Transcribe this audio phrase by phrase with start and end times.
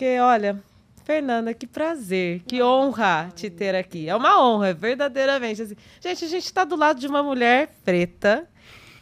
[0.00, 0.58] porque, olha,
[1.04, 4.08] Fernanda, que prazer, que honra te ter aqui.
[4.08, 5.60] É uma honra, verdadeiramente.
[5.60, 5.76] Assim.
[6.00, 8.48] Gente, a gente está do lado de uma mulher preta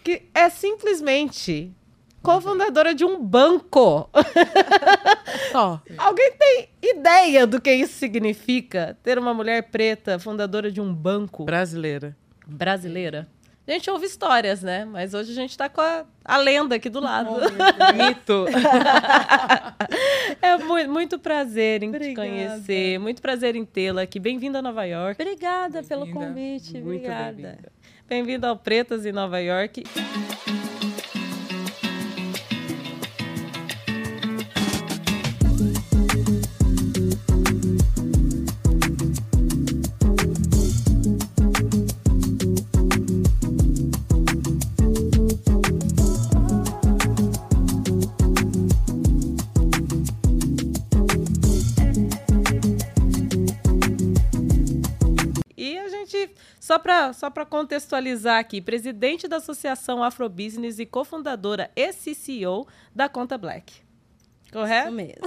[0.03, 1.73] que é simplesmente
[2.21, 4.11] cofundadora de um banco.
[5.53, 5.81] Só.
[5.97, 8.99] Alguém tem ideia do que isso significa?
[9.01, 12.17] Ter uma mulher preta fundadora de um banco Brasileira.
[12.45, 13.29] brasileira?
[13.69, 14.87] A gente ouve histórias, né?
[14.87, 17.33] Mas hoje a gente está com a, a lenda aqui do lado.
[17.95, 18.47] Mito.
[20.41, 22.29] é muito, muito prazer em te Obrigada.
[22.29, 24.19] conhecer, muito prazer em tê-la aqui.
[24.19, 25.21] Bem-vinda a Nova York.
[25.21, 26.81] Obrigada pelo convite.
[26.81, 27.33] Muito Obrigada.
[27.35, 27.73] bem-vinda.
[28.09, 29.85] Bem-vindo ao Pretas em Nova York.
[56.69, 63.09] Só para só pra contextualizar aqui, presidente da Associação Afrobusiness e cofundadora e CCO da
[63.09, 63.73] Conta Black.
[64.53, 64.89] Correto?
[64.89, 65.23] Isso mesmo.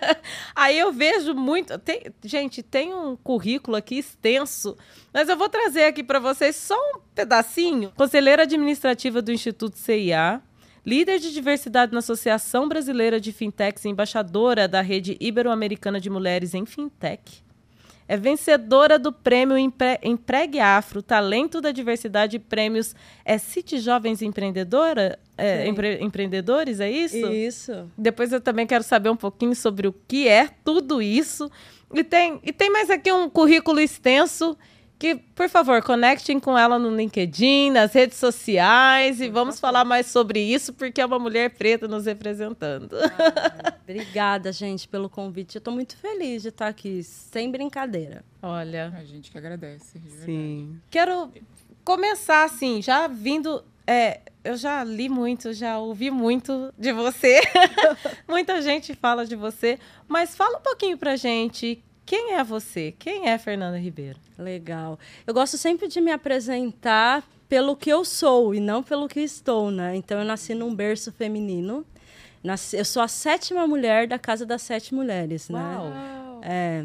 [0.56, 1.78] Aí eu vejo muito.
[1.78, 4.74] tem- gente, tem um currículo aqui extenso,
[5.12, 7.92] mas eu vou trazer aqui para vocês só um pedacinho.
[7.94, 10.40] Conselheira administrativa do Instituto CIA,
[10.84, 16.54] líder de diversidade na Associação Brasileira de Fintechs e embaixadora da Rede Ibero-Americana de Mulheres
[16.54, 17.44] em Fintech.
[18.08, 24.22] É vencedora do prêmio Empre Empregue Afro, Talento da Diversidade e Prêmios é City Jovens
[24.22, 25.18] Empreendedora?
[25.36, 27.16] É, empre- empreendedores, é isso?
[27.32, 27.90] Isso.
[27.98, 31.50] Depois eu também quero saber um pouquinho sobre o que é tudo isso.
[31.92, 34.56] E tem, e tem mais aqui um currículo extenso
[34.98, 40.06] que, por favor, conectem com ela no LinkedIn, nas redes sociais e vamos falar mais
[40.06, 42.96] sobre isso, porque é uma mulher preta nos representando.
[43.82, 45.56] Obrigada, gente, pelo convite.
[45.56, 48.24] Eu tô muito feliz de estar aqui, sem brincadeira.
[48.42, 49.98] Olha, A gente que agradece.
[49.98, 50.24] de verdade.
[50.24, 50.80] sim.
[50.90, 51.30] Quero
[51.84, 53.62] começar assim, já vindo.
[53.86, 57.40] é, eu já li muito, já ouvi muito de você.
[58.28, 59.78] Muita gente fala de você,
[60.08, 61.82] mas fala um pouquinho pra gente.
[62.06, 62.94] Quem é você?
[62.98, 64.18] Quem é Fernanda Ribeiro?
[64.38, 64.98] Legal.
[65.26, 69.70] Eu gosto sempre de me apresentar pelo que eu sou e não pelo que estou,
[69.70, 69.94] né?
[69.96, 71.84] Então, eu nasci num berço feminino.
[72.44, 75.58] Nasci- eu sou a sétima mulher da Casa das Sete Mulheres, né?
[75.58, 76.40] Uau!
[76.42, 76.84] É,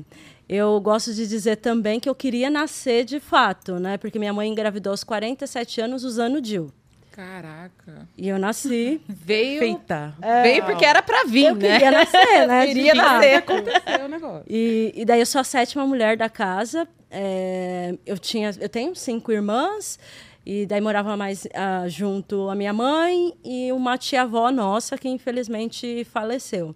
[0.49, 3.97] eu gosto de dizer também que eu queria nascer de fato, né?
[3.97, 6.71] Porque minha mãe engravidou aos 47 anos usando o DIU.
[7.11, 8.07] Caraca.
[8.17, 9.01] E eu nasci.
[9.07, 10.15] Veio, Feita.
[10.43, 11.73] veio porque era pra vir, eu né?
[11.73, 12.67] queria nascer, né?
[12.67, 13.35] Queria nascer.
[13.35, 14.45] Aconteceu o negócio.
[14.47, 16.87] E, e daí eu sou a sétima mulher da casa.
[17.09, 19.99] É, eu, tinha, eu tenho cinco irmãs.
[20.45, 26.03] E daí morava mais ah, junto a minha mãe e uma tia-avó nossa que infelizmente
[26.05, 26.75] faleceu.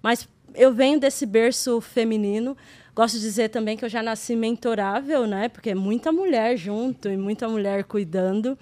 [0.00, 2.56] Mas eu venho desse berço feminino.
[2.94, 5.48] Gosto de dizer também que eu já nasci mentorável, né?
[5.48, 8.56] Porque é muita mulher junto e muita mulher cuidando.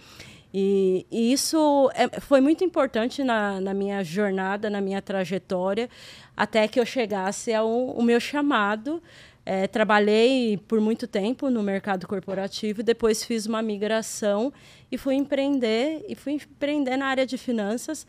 [0.53, 5.89] E, e isso é- foi muito importante na, na minha jornada, na minha trajetória,
[6.37, 9.03] até que eu chegasse ao meu chamado.
[9.47, 14.53] É, trabalhei por muito tempo no mercado corporativo, depois fiz uma migração
[14.93, 18.07] e fui empreender e fui empreender na área de finanças,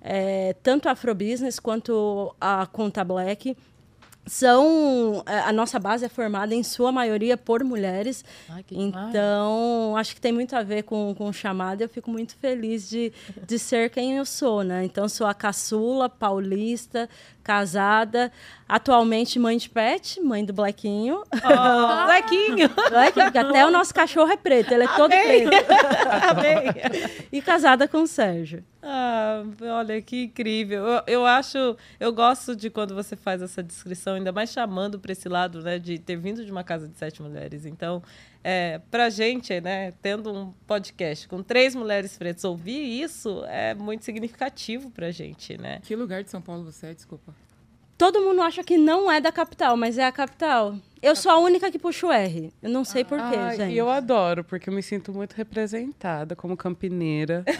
[0.00, 3.56] é, tanto a Afrobusiness quanto a Conta Black
[4.26, 8.24] são é, a nossa base é formada em sua maioria por mulheres.
[8.48, 9.08] Ai, que demais.
[9.08, 11.82] então acho que tem muito a ver com, com o chamado.
[11.82, 13.12] Eu fico muito feliz de,
[13.46, 14.84] de ser quem eu sou né?
[14.84, 17.08] Então sou a caçula paulista
[17.42, 18.30] casada
[18.74, 22.68] atualmente mãe de pet mãe do Blequinho Oh, Lequinho!
[22.90, 25.46] Blequinho, porque até o nosso cachorro é preto ele é todo Amei.
[25.46, 25.70] preto
[26.30, 27.26] Amei.
[27.30, 29.42] e casada com o Sérgio Ah,
[29.78, 30.84] olha que incrível.
[30.84, 35.12] Eu, eu acho, eu gosto de quando você faz essa descrição, ainda mais chamando para
[35.12, 37.64] esse lado, né, de ter vindo de uma casa de sete mulheres.
[37.64, 38.02] Então,
[38.42, 44.04] é, pra gente, né, tendo um podcast com três mulheres pretas, ouvir isso é muito
[44.04, 45.78] significativo pra gente, né?
[45.84, 46.94] Que lugar de São Paulo você é?
[46.94, 47.32] Desculpa.
[47.98, 51.38] Todo mundo acha que não é da capital mas é a capital eu sou a
[51.38, 54.68] única que puxa o R eu não sei porquê Ah, gente E eu adoro, porque
[54.70, 57.44] eu me sinto muito representada como campineira.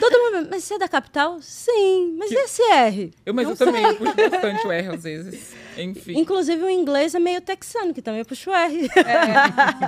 [0.00, 1.38] Todo mundo, mas você é da capital?
[1.42, 3.12] Sim, mas e esse R?
[3.26, 5.52] Eu, mas eu também eu puxo bastante o R às vezes.
[5.76, 6.18] Enfim.
[6.18, 8.88] Inclusive o inglês é meio texano, que também puxa o R.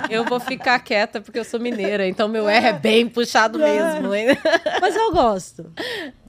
[0.09, 4.13] Eu vou ficar quieta porque eu sou mineira, então meu R é bem puxado mesmo.
[4.13, 4.27] hein?
[4.81, 5.71] mas eu gosto.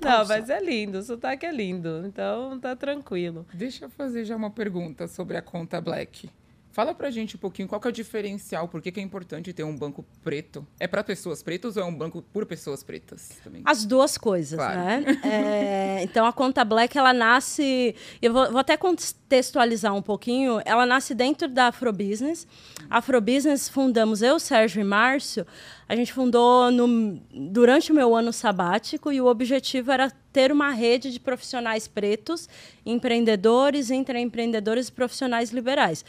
[0.00, 3.46] Não, mas é lindo, o sotaque é lindo, então tá tranquilo.
[3.52, 6.28] Deixa eu fazer já uma pergunta sobre a conta Black.
[6.76, 9.50] Fala pra gente um pouquinho qual que é o diferencial, por que, que é importante
[9.50, 10.66] ter um banco preto?
[10.78, 13.62] É para pessoas pretas ou é um banco por pessoas pretas também?
[13.64, 14.78] As duas coisas, Claro.
[14.78, 15.04] né?
[15.24, 20.60] É, então a conta Black ela nasce, eu vou, vou até contextualizar um pouquinho.
[20.66, 22.46] Ela nasce dentro da Afrobusiness.
[22.90, 25.46] Afrobusiness fundamos eu, Sérgio e Márcio.
[25.88, 30.70] A gente fundou no, durante o meu ano sabático e o objetivo era ter uma
[30.70, 32.46] rede de profissionais pretos,
[32.84, 36.04] empreendedores, intraempreendedores e profissionais liberais.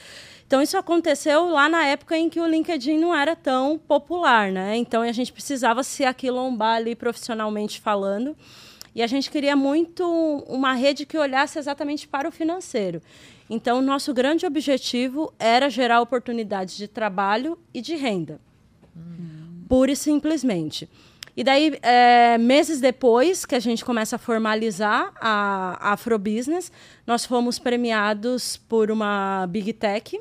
[0.45, 4.75] Então isso aconteceu lá na época em que o LinkedIn não era tão popular, né?
[4.75, 8.35] Então a gente precisava se aquilombar ali profissionalmente falando.
[8.93, 10.03] E a gente queria muito
[10.45, 13.01] uma rede que olhasse exatamente para o financeiro.
[13.49, 18.41] Então, nosso grande objetivo era gerar oportunidades de trabalho e de renda.
[19.69, 20.89] Pura e simplesmente.
[21.37, 26.71] E daí, é, meses depois que a gente começa a formalizar a, Afrobusiness,
[27.05, 30.19] nós fomos premiados por uma Big Tech,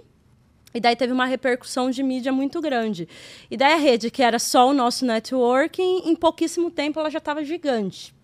[0.74, 3.08] e daí teve uma repercussão de mídia muito grande.
[3.50, 7.16] E daí a rede, que era só o nosso networking, em pouquíssimo tempo ela já
[7.16, 8.14] estava gigante.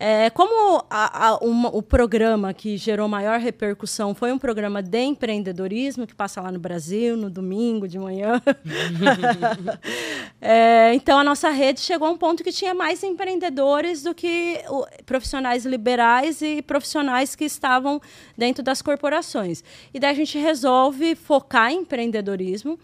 [0.00, 5.00] É, como a- a- uma- o programa que gerou maior repercussão foi um programa de
[5.02, 8.40] empreendedorismo que passa lá no Brasil, no domingo de manhã.
[10.40, 14.60] É, então a nossa rede chegou a um ponto que tinha mais empreendedores do que
[14.68, 18.00] o- profissionais liberais e profissionais que estavam
[18.36, 19.64] dentro das corporações.
[19.92, 22.78] E daí a gente resolve focar em empreendedorismo,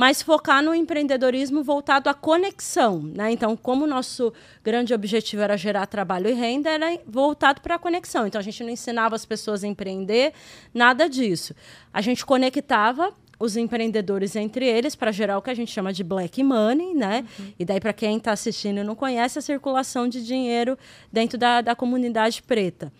[0.00, 3.02] mas focar no empreendedorismo voltado à conexão.
[3.02, 3.32] Né?
[3.32, 4.32] Então, como o nosso
[4.64, 8.26] grande objetivo era gerar trabalho e renda, era voltado para a conexão.
[8.26, 10.32] Então, a gente não ensinava as pessoas a empreender,
[10.72, 11.54] nada disso.
[11.92, 16.02] A gente conectava os empreendedores entre eles para gerar o que a gente chama de
[16.02, 17.26] black money, né?
[17.58, 20.78] E daí, para quem está assistindo e não conhece, a circulação de dinheiro
[21.12, 22.90] dentro da, da comunidade preta.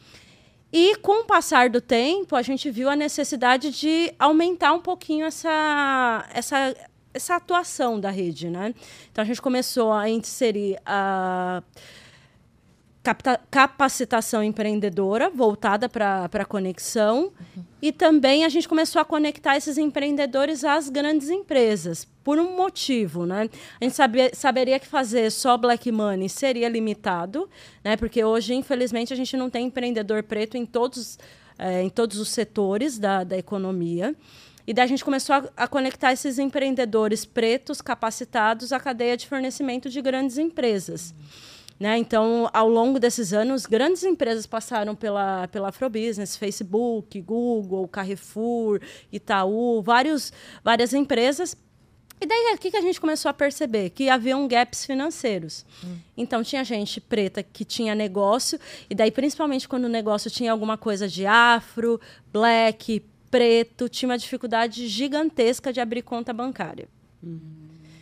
[0.72, 5.26] E com o passar do tempo, a gente viu a necessidade de aumentar um pouquinho
[5.26, 6.76] essa, essa,
[7.12, 8.72] essa atuação da rede, né?
[9.10, 11.64] Então a gente começou a inserir a capta-
[13.50, 17.32] capacitação empreendedora voltada para a conexão
[17.80, 23.24] e também a gente começou a conectar esses empreendedores às grandes empresas por um motivo,
[23.24, 23.48] né?
[23.80, 27.48] A gente sabia, saberia que fazer só black money seria limitado,
[27.82, 27.96] né?
[27.96, 31.18] Porque hoje, infelizmente, a gente não tem empreendedor preto em todos,
[31.58, 34.14] eh, em todos os setores da, da economia.
[34.66, 39.26] E daí a gente começou a, a conectar esses empreendedores pretos capacitados à cadeia de
[39.26, 41.14] fornecimento de grandes empresas.
[41.80, 41.96] Né?
[41.96, 49.80] Então, ao longo desses anos, grandes empresas passaram pela, pela Afrobusiness, Facebook, Google, Carrefour, Itaú,
[49.80, 50.30] vários,
[50.62, 51.56] várias empresas.
[52.20, 53.88] E daí, o que que a gente começou a perceber?
[53.88, 55.64] Que haviam gaps financeiros.
[56.14, 58.60] Então, tinha gente preta que tinha negócio,
[58.90, 61.98] e daí, principalmente quando o negócio tinha alguma coisa de afro,
[62.30, 66.86] black, preto, tinha uma dificuldade gigantesca de abrir conta bancária.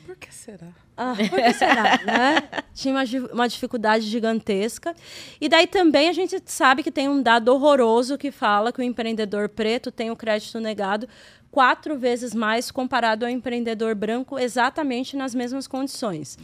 [0.04, 0.87] Por que será?
[1.00, 2.48] Ah, por que será, né?
[2.74, 4.96] Tinha uma, uma dificuldade gigantesca.
[5.40, 8.82] E daí também a gente sabe que tem um dado horroroso que fala que o
[8.82, 11.08] empreendedor preto tem o crédito negado
[11.52, 16.36] quatro vezes mais comparado ao empreendedor branco exatamente nas mesmas condições.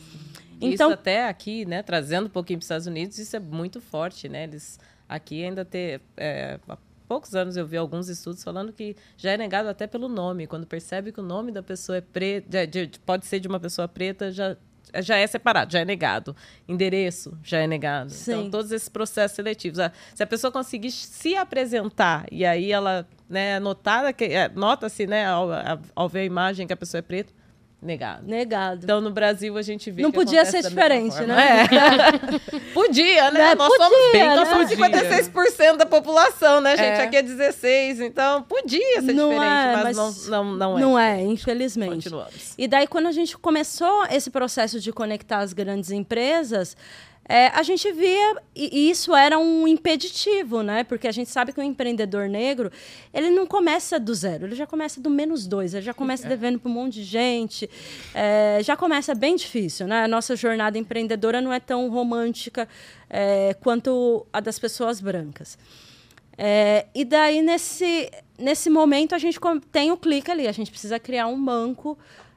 [0.61, 3.81] Então, isso até aqui, né, trazendo um pouquinho para os Estados Unidos, isso é muito
[3.81, 4.45] forte, né?
[4.45, 4.79] Eles
[5.09, 6.61] aqui ainda ter é,
[7.09, 10.67] poucos anos eu vi alguns estudos falando que já é negado até pelo nome, quando
[10.67, 13.87] percebe que o nome da pessoa é preta, de- de- pode ser de uma pessoa
[13.89, 14.56] preta, já
[15.03, 16.37] já é separado, já é negado.
[16.69, 18.12] Endereço já é negado.
[18.15, 18.51] Então Sim.
[18.51, 23.59] todos esses processos seletivos, Ah, se a pessoa conseguir se apresentar e aí ela, né,
[23.59, 25.49] notada que é, nota-se, né, ao,
[25.97, 27.33] ao ver a imagem que a pessoa é preta,
[27.85, 28.26] negado.
[28.26, 28.81] negado.
[28.83, 31.62] Então, no Brasil, a gente vê Não que podia ser diferente, né?
[31.62, 32.61] É.
[32.75, 33.45] podia, né?
[33.45, 33.55] Né?
[33.55, 34.55] Nós somos Podia, bem, nós né?
[34.55, 37.00] somos 56% da população, né, gente?
[37.00, 37.03] É.
[37.03, 40.81] Aqui é 16, então podia ser Não diferente, é, mas, mas não, não, não é.
[40.81, 41.95] Não é, infelizmente.
[41.95, 42.55] Continuamos.
[42.57, 46.76] E daí, quando a gente começou esse processo de conectar as grandes empresas,
[47.26, 50.85] é, a gente via, e isso era um impeditivo, né?
[50.85, 52.71] Porque a gente sabe que o empreendedor negro,
[53.14, 56.59] ele não começa do zero, ele já começa do menos dois, ele já começa devendo
[56.59, 57.69] para um monte de gente,
[58.14, 60.04] é, já começa bem difícil, né?
[60.04, 62.69] A nossa jornada empreendedora não é tão romântica
[63.09, 65.57] é, quanto a das pessoas brancas.
[66.37, 69.38] É, e daí, nesse, nesse momento, a gente
[69.71, 70.47] tem o clique ali.
[70.47, 71.97] A gente precisa criar um banco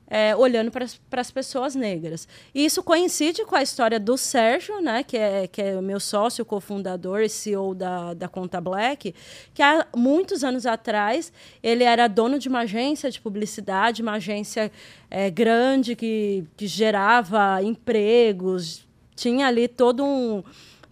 [0.10, 2.28] é, olhando para as pessoas negras.
[2.56, 6.46] E isso coincide com a história do Sérgio, né, que, é, que é meu sócio,
[6.46, 9.14] cofundador e CEO da, da Conta Black,
[9.54, 14.72] que há muitos anos atrás ele era dono de uma agência de publicidade, uma agência
[15.12, 20.44] é, grande que, que gerava empregos, tinha ali todo um,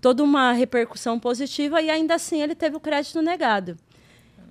[0.02, 3.78] toda uma repercussão positiva e ainda assim ele teve o crédito negado.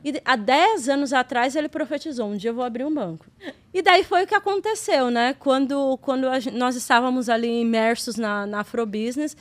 [0.04, 3.26] E há 10 anos atrás ele profetizou: um dia eu vou abrir um banco.
[3.72, 5.34] E daí foi o que aconteceu, né?
[5.38, 9.34] Quando, quando nós estávamos ali imersos na, na Afrobusiness,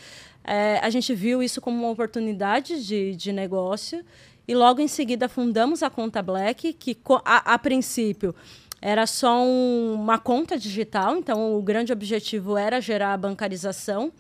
[0.44, 4.04] é, a gente viu isso como uma oportunidade de, de negócio.
[4.48, 8.34] E logo em seguida fundamos a Conta Black, que a, a princípio
[8.82, 14.12] era só um, uma conta digital, então o grande objetivo era gerar a bancarização.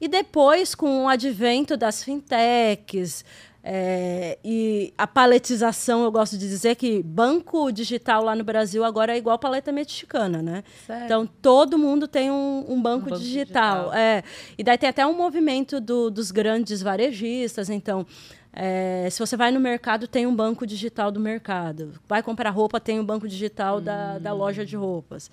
[0.00, 3.24] E depois, com o advento das fintechs,
[3.62, 9.14] é, e a paletização, eu gosto de dizer que banco digital lá no Brasil agora
[9.14, 10.64] é igual paleta mexicana, né?
[10.86, 11.04] Sério?
[11.04, 13.90] Então, todo mundo tem um, um, banco, um banco, digital.
[13.90, 13.94] digital.
[13.94, 14.22] É.
[14.56, 17.68] E daí tem até um movimento do, dos grandes varejistas.
[17.68, 18.06] Então,
[18.52, 21.92] é, se você vai no mercado, tem um banco digital do mercado.
[22.08, 23.82] Vai comprar roupa, tem um banco digital hum.
[23.82, 25.30] da, da loja de roupas.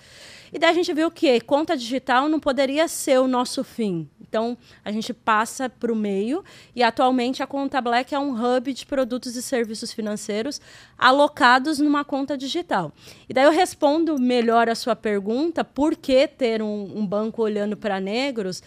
[0.54, 4.08] E daí a gente viu que conta digital não poderia ser o nosso fim.
[4.22, 6.44] Então, a gente passa para o meio
[6.76, 10.60] e atualmente a Conta Black é um hub de produtos e serviços financeiros
[10.98, 12.92] alocados numa conta digital.
[13.30, 17.78] E daí eu respondo melhor a sua pergunta, por que ter um, um banco olhando
[17.78, 18.62] para negros?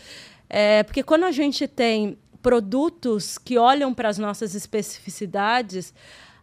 [0.49, 5.93] É, porque quando a gente tem produtos que olham para as nossas especificidades,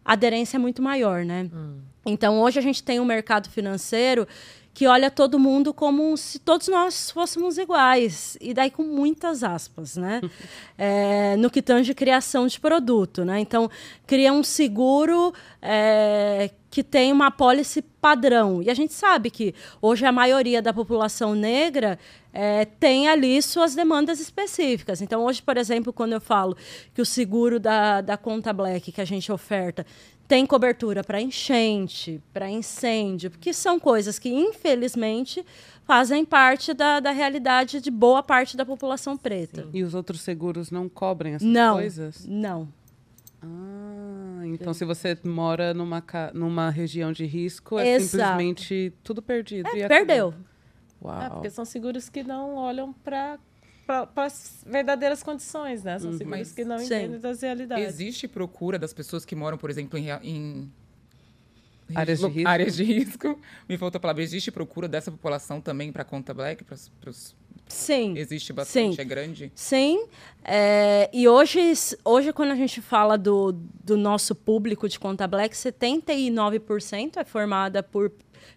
[0.04, 1.50] a aderência é muito maior, né?
[1.52, 1.80] Hum.
[2.06, 4.26] Então, hoje a gente tem um mercado financeiro
[4.72, 8.38] que olha todo mundo como se todos nós fôssemos iguais.
[8.40, 10.20] E daí com muitas aspas, né?
[10.78, 13.40] é, no que tange criação de produto, né?
[13.40, 13.68] Então,
[14.06, 18.62] cria um seguro é, que tem uma pólice padrão.
[18.62, 21.98] E a gente sabe que hoje a maioria da população negra
[22.32, 25.00] é, tem ali suas demandas específicas.
[25.00, 26.56] Então, hoje, por exemplo, quando eu falo
[26.94, 29.84] que o seguro da, da conta Black que a gente oferta
[30.28, 35.42] tem cobertura para enchente, para incêndio, porque são coisas que, infelizmente,
[35.86, 39.62] fazem parte da, da realidade de boa parte da população preta.
[39.62, 39.70] Sim.
[39.72, 42.26] E os outros seguros não cobrem essas não, coisas?
[42.26, 42.68] Não.
[43.42, 44.78] Ah, então Sim.
[44.78, 46.02] se você mora numa,
[46.34, 48.10] numa região de risco, é Exato.
[48.10, 49.68] simplesmente tudo perdido.
[49.68, 50.34] É, perdeu.
[51.02, 51.22] Uau.
[51.22, 53.38] É, porque são seguros que não olham para
[53.86, 55.98] para as verdadeiras condições, né?
[55.98, 56.18] São uhum.
[56.18, 56.84] seguros que não Sim.
[56.84, 57.86] entendem das realidades.
[57.86, 60.72] Existe procura das pessoas que moram, por exemplo, em, em
[61.94, 62.48] áreas de risco?
[62.48, 63.38] Áreas de risco.
[63.68, 64.22] Me faltou a palavra.
[64.22, 66.74] Existe procura dessa população também para a conta black, para
[67.10, 67.34] os
[67.68, 68.14] Sim.
[68.16, 69.02] Existe bastante, Sim.
[69.02, 69.52] é grande?
[69.54, 70.06] Sim.
[70.42, 71.60] É, e hoje,
[72.04, 77.82] hoje, quando a gente fala do, do nosso público de conta black, 79% é formada
[77.82, 78.10] por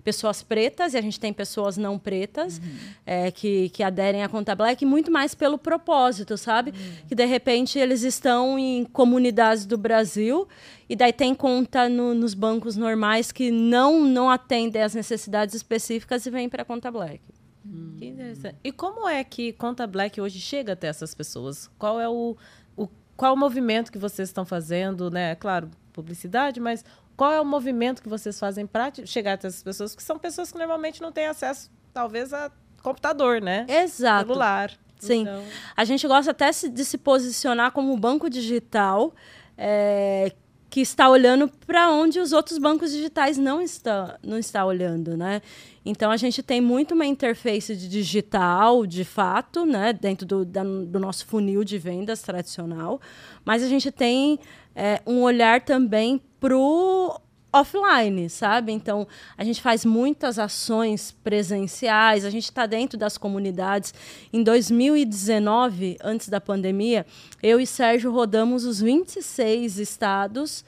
[0.03, 2.77] pessoas pretas, e a gente tem pessoas não pretas uhum.
[3.05, 6.71] é, que, que aderem à conta black, muito mais pelo propósito, sabe?
[6.71, 7.07] Uhum.
[7.07, 10.47] Que de repente eles estão em comunidades do Brasil
[10.89, 16.25] e daí tem conta no, nos bancos normais que não, não atendem às necessidades específicas
[16.25, 17.21] e vêm para a conta black.
[17.65, 17.95] Hum.
[17.97, 18.55] Que interessante.
[18.63, 21.69] E como é que conta black hoje chega até essas pessoas?
[21.77, 22.35] Qual é o,
[22.75, 25.35] o qual o movimento que vocês estão fazendo, né?
[25.35, 26.83] Claro, publicidade, mas
[27.21, 30.51] qual é o movimento que vocês fazem para chegar até essas pessoas, que são pessoas
[30.51, 32.49] que normalmente não têm acesso, talvez, a
[32.81, 33.63] computador, né?
[33.69, 34.25] Exato.
[34.25, 34.71] Celular.
[34.97, 35.21] Sim.
[35.21, 35.43] Então...
[35.77, 39.13] A gente gosta até de se posicionar como um banco digital
[39.55, 40.31] é,
[40.67, 45.43] que está olhando para onde os outros bancos digitais não estão não está olhando, né?
[45.85, 50.63] Então a gente tem muito uma interface de digital, de fato, né, dentro do, da,
[50.63, 52.99] do nosso funil de vendas tradicional,
[53.43, 54.39] mas a gente tem
[54.75, 57.19] é, um olhar também pro
[57.53, 58.71] offline, sabe?
[58.71, 63.93] Então, a gente faz muitas ações presenciais, a gente está dentro das comunidades.
[64.31, 67.05] Em 2019, antes da pandemia,
[67.43, 70.63] eu e Sérgio rodamos os 26 estados.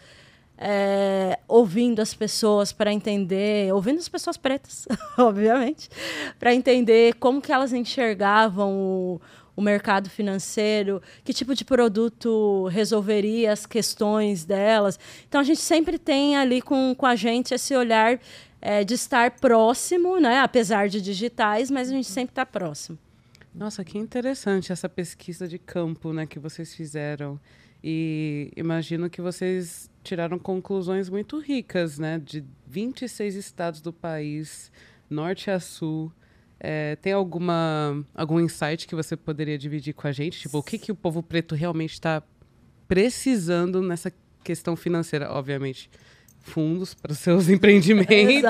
[0.65, 5.89] É, ouvindo as pessoas para entender, ouvindo as pessoas pretas, obviamente,
[6.39, 9.21] para entender como que elas enxergavam o,
[9.55, 14.99] o mercado financeiro, que tipo de produto resolveria as questões delas.
[15.27, 18.19] Então a gente sempre tem ali com, com a gente esse olhar
[18.61, 20.39] é, de estar próximo, né?
[20.39, 22.97] apesar de digitais, mas a gente sempre está próximo.
[23.53, 27.39] Nossa, que interessante essa pesquisa de campo né, que vocês fizeram.
[27.83, 32.17] E imagino que vocês tiraram conclusões muito ricas, né?
[32.17, 34.71] De 26 estados do país,
[35.09, 36.11] norte a sul.
[36.65, 40.39] É, tem alguma algum insight que você poderia dividir com a gente?
[40.39, 42.23] Tipo, o que, que o povo preto realmente está
[42.87, 45.29] precisando nessa questão financeira?
[45.29, 45.89] Obviamente,
[46.39, 48.49] fundos para os seus empreendimentos.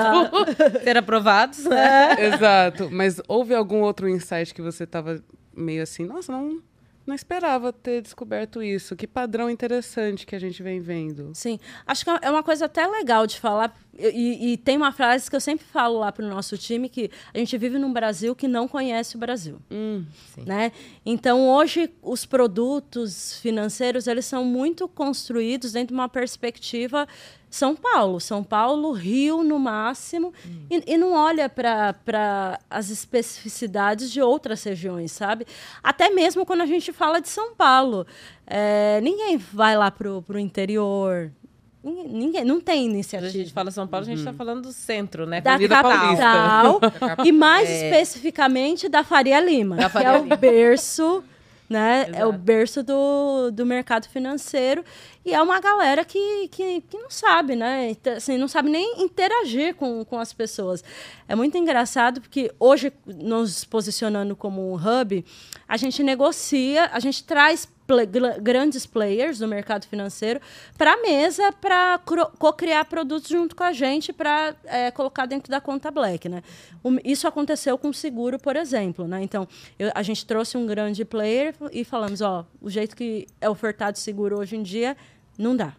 [0.84, 2.34] Ser aprovados, né?
[2.34, 2.88] Exato.
[2.88, 5.20] Mas houve algum outro insight que você estava
[5.52, 6.60] meio assim, nossa, não,
[7.06, 8.96] não esperava ter descoberto isso.
[8.96, 11.30] Que padrão interessante que a gente vem vendo.
[11.34, 13.76] Sim, acho que é uma coisa até legal de falar.
[13.96, 17.10] E, e tem uma frase que eu sempre falo lá para o nosso time que
[17.32, 20.04] a gente vive num Brasil que não conhece o Brasil, Hum,
[20.44, 20.72] né?
[21.06, 27.06] Então hoje os produtos financeiros eles são muito construídos dentro de uma perspectiva
[27.54, 30.32] São Paulo, São Paulo, Rio no máximo
[30.68, 35.46] e, e não olha para as especificidades de outras regiões, sabe?
[35.82, 38.06] Até mesmo quando a gente fala de São Paulo,
[38.44, 41.30] é, ninguém vai lá pro, pro interior.
[41.82, 43.30] Ninguém, ninguém- não tem Quando a iniciativa.
[43.30, 45.40] gente fala São Paulo, a gente está falando do centro, né?
[45.40, 46.80] da Avenida capital
[47.24, 47.84] e mais É.
[47.84, 50.34] especificamente da Faria Lima, Da que Faria é o Lima.
[50.36, 51.22] berço,
[51.68, 52.06] né?
[52.12, 54.84] É o berço do, do mercado financeiro
[55.24, 57.96] e é uma galera que, que, que não sabe, né?
[58.16, 60.84] Assim, não sabe nem interagir com, com as pessoas.
[61.26, 65.24] É muito engraçado porque hoje, nos posicionando como um hub,
[65.66, 70.40] a gente negocia, a gente traz pla- gla- grandes players do mercado financeiro
[70.76, 71.98] para a mesa para
[72.38, 74.54] co-criar produtos junto com a gente para
[74.94, 76.28] colocar dentro da conta Black.
[76.28, 76.42] Né?
[77.02, 79.08] Isso aconteceu com o seguro, por exemplo.
[79.08, 79.22] Né?
[79.22, 83.48] Então, eu- a gente trouxe um grande player e falamos: ó, o jeito que é
[83.48, 84.94] ofertado seguro hoje em dia
[85.38, 85.74] não dá.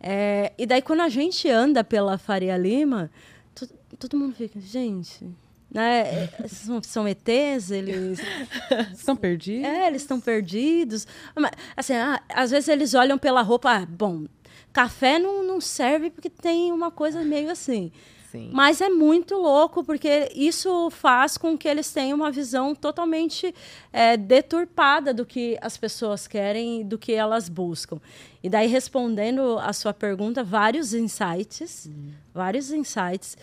[0.00, 3.10] É, e daí, quando a gente anda pela Faria Lima,
[3.54, 3.68] to-
[3.98, 5.28] todo mundo fica, gente,
[5.70, 6.28] né?
[6.48, 8.18] São, são ETs, eles.
[8.94, 9.66] Estão perdidos?
[9.68, 11.06] É, eles estão perdidos.
[11.36, 14.24] Mas, Assim, ah, às vezes eles olham pela roupa, ah, bom,
[14.72, 17.92] café não, não serve porque tem uma coisa meio assim.
[18.30, 18.50] Sim.
[18.52, 23.52] Mas é muito louco, porque isso faz com que eles tenham uma visão totalmente
[23.92, 27.98] é, deturpada do que as pessoas querem e do que elas buscam.
[28.42, 31.90] E daí, respondendo a sua pergunta, vários insights,
[32.32, 33.36] vários insights.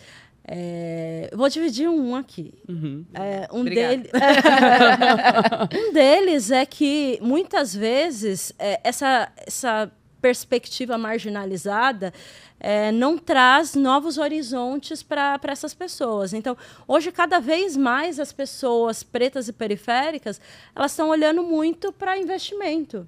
[0.50, 2.54] É, vou dividir um aqui.
[2.66, 3.04] Uhum.
[3.12, 4.10] É, um, dele-
[5.76, 12.12] um deles é que, muitas vezes, é, essa, essa perspectiva marginalizada
[12.60, 16.32] é, não traz novos horizontes para essas pessoas.
[16.32, 16.56] Então,
[16.86, 20.40] hoje, cada vez mais as pessoas pretas e periféricas
[20.74, 23.06] elas estão olhando muito para investimento.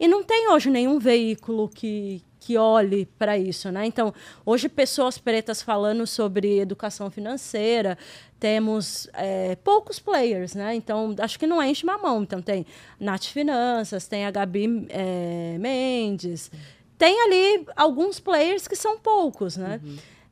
[0.00, 3.86] E não tem hoje nenhum veículo que, que olhe para isso, né?
[3.86, 4.12] Então,
[4.44, 7.96] hoje pessoas pretas falando sobre educação financeira,
[8.38, 10.74] temos é, poucos players, né?
[10.74, 12.22] Então, acho que não enche uma mão.
[12.22, 12.66] Então, tem
[13.00, 16.50] Nath Finanças, tem a Gabi é, Mendes,
[16.98, 19.80] tem ali alguns players que são poucos, né?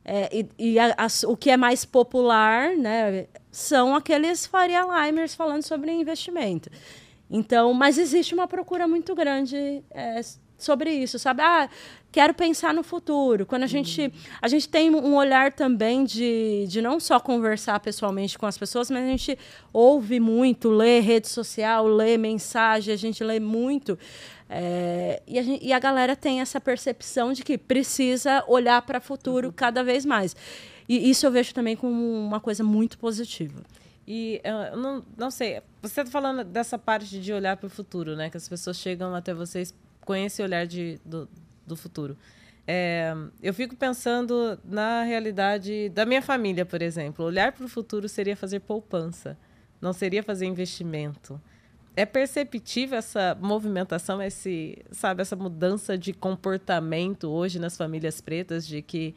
[0.05, 5.33] É, e e a- as- o que é mais popular, né, são aqueles Faria Limers
[5.33, 6.69] falando sobre investimento.
[7.31, 10.19] Então, mas existe uma procura muito grande é,
[10.63, 11.41] sobre isso, sabe?
[11.41, 11.69] Ah,
[12.11, 13.45] quero pensar no futuro.
[13.45, 18.37] Quando a gente a gente tem um olhar também de, de não só conversar pessoalmente
[18.37, 19.37] com as pessoas, mas a gente
[19.71, 23.97] ouve muito, lê rede social, lê mensagem, a gente lê muito.
[24.49, 28.99] É, e, a gente- e a galera tem essa percepção de que precisa olhar para
[28.99, 30.35] o futuro cada vez mais.
[30.87, 31.95] E isso eu vejo também como
[32.25, 33.61] uma coisa muito positiva.
[34.05, 37.69] E ah, eu não, não sei, você está falando dessa parte de olhar para o
[37.69, 38.29] futuro, né?
[38.29, 39.73] Que as pessoas chegam até vocês
[40.05, 41.27] com esse olhar de, do,
[41.65, 42.17] do futuro.
[42.65, 47.25] É, eu fico pensando na realidade da minha família, por exemplo.
[47.25, 49.37] Olhar para o futuro seria fazer poupança,
[49.81, 51.39] não seria fazer investimento.
[51.95, 58.81] É perceptível essa movimentação, esse, sabe, essa mudança de comportamento hoje nas famílias pretas de
[58.81, 59.13] que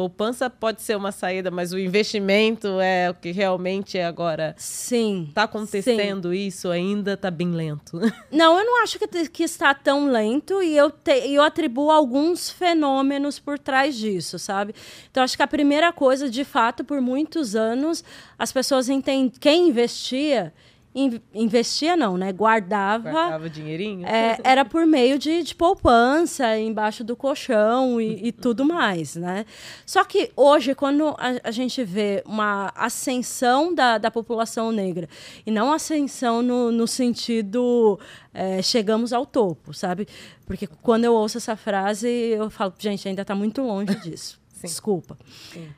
[0.00, 5.26] poupança pode ser uma saída, mas o investimento é o que realmente é agora Sim.
[5.28, 7.12] Está acontecendo isso ainda?
[7.12, 8.00] Está bem lento.
[8.32, 12.48] Não, eu não acho que, que está tão lento e eu, te- eu atribuo alguns
[12.48, 14.74] fenômenos por trás disso, sabe?
[15.10, 18.02] Então, acho que a primeira coisa, de fato, por muitos anos,
[18.38, 19.30] as pessoas entendem.
[19.38, 20.54] Quem investia,
[20.94, 22.32] in- investia não, né?
[22.32, 23.10] Guardava.
[23.10, 24.06] Guardava dinheirinho?
[24.06, 29.44] É, era por meio de, de poupança embaixo do colchão e, e tudo mais, né?
[29.86, 35.08] Só que hoje, quando a, a gente vê uma ascensão da, da população negra,
[35.46, 37.98] e não ascensão no, no sentido
[38.34, 40.08] é, chegamos ao topo, sabe?
[40.46, 44.39] Porque quando eu ouço essa frase, eu falo, gente, ainda está muito longe disso.
[44.66, 45.16] Desculpa.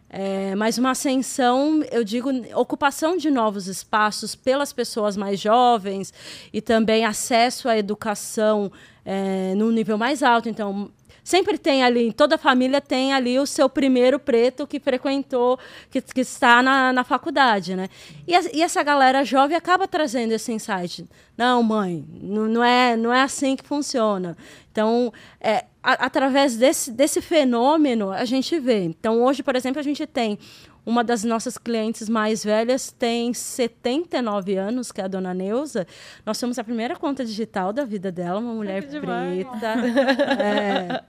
[0.08, 6.12] É, mas uma ascensão, eu digo, ocupação de novos espaços pelas pessoas mais jovens
[6.52, 8.70] e também acesso à educação
[9.04, 10.48] é, num nível mais alto.
[10.48, 10.90] Então,
[11.24, 15.58] sempre tem ali, toda família tem ali o seu primeiro preto que frequentou,
[15.90, 17.88] que, que está na, na faculdade, né?
[18.26, 21.06] E, as- e essa galera jovem acaba trazendo esse insight.
[21.36, 24.36] Não, mãe, não, não é, não é assim que funciona.
[24.70, 28.84] Então, é, a- através desse, desse fenômeno, a gente vê.
[28.84, 30.38] Então, hoje, por exemplo, a gente tem
[30.84, 35.86] Uma das nossas clientes mais velhas tem 79 anos, que é a dona Neuza.
[36.26, 39.46] Nós somos a primeira conta digital da vida dela, uma mulher demais.
[39.46, 39.76] preta.
[40.42, 41.02] É.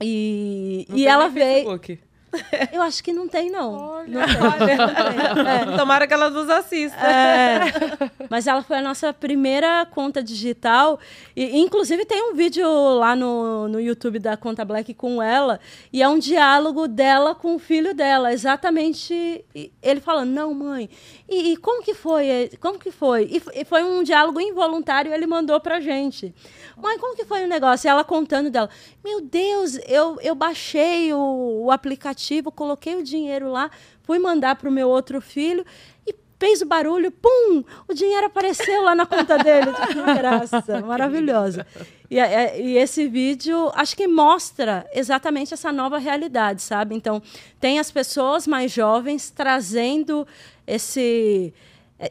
[0.00, 1.64] E, Não e ela veio.
[1.64, 1.98] Facebook.
[2.72, 3.74] Eu acho que não tem, não.
[3.74, 5.74] Olha, Não tem, não tem.
[5.74, 5.76] É.
[5.76, 6.96] Tomara que ela nos assista.
[6.98, 10.98] É, mas ela foi a nossa primeira conta digital.
[11.34, 15.58] E, inclusive, tem um vídeo lá no, no YouTube da Conta Black com ela.
[15.92, 18.32] E é um diálogo dela com o filho dela.
[18.32, 19.44] Exatamente
[19.82, 20.88] ele falando, não, mãe,
[21.30, 22.50] e, e como que foi?
[22.60, 23.22] Como que foi?
[23.30, 26.34] E, e foi um diálogo involuntário, ele mandou pra gente.
[26.76, 27.86] Mãe, como que foi o negócio?
[27.86, 28.68] E ela contando dela.
[29.04, 33.70] Meu Deus, eu, eu baixei o, o aplicativo, coloquei o dinheiro lá,
[34.02, 35.64] fui mandar pro meu outro filho
[36.04, 37.62] e fez o barulho, pum!
[37.86, 39.70] O dinheiro apareceu lá na conta dele.
[39.86, 41.64] Que graça, maravilhosa.
[42.10, 46.96] E, e esse vídeo, acho que mostra exatamente essa nova realidade, sabe?
[46.96, 47.22] Então,
[47.60, 50.26] tem as pessoas mais jovens trazendo
[50.74, 51.52] esse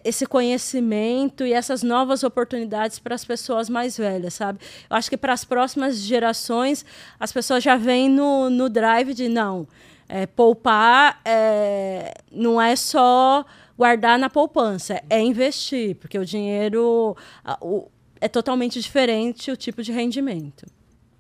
[0.03, 4.59] esse conhecimento e essas novas oportunidades para as pessoas mais velhas, sabe?
[4.87, 6.85] Eu acho que para as próximas gerações,
[7.19, 9.67] as pessoas já vêm no, no drive de não,
[10.07, 13.43] é, poupar é, não é só
[13.75, 17.17] guardar na poupança, é investir, porque o dinheiro
[17.59, 17.87] o-
[18.21, 20.67] é totalmente diferente o tipo de rendimento.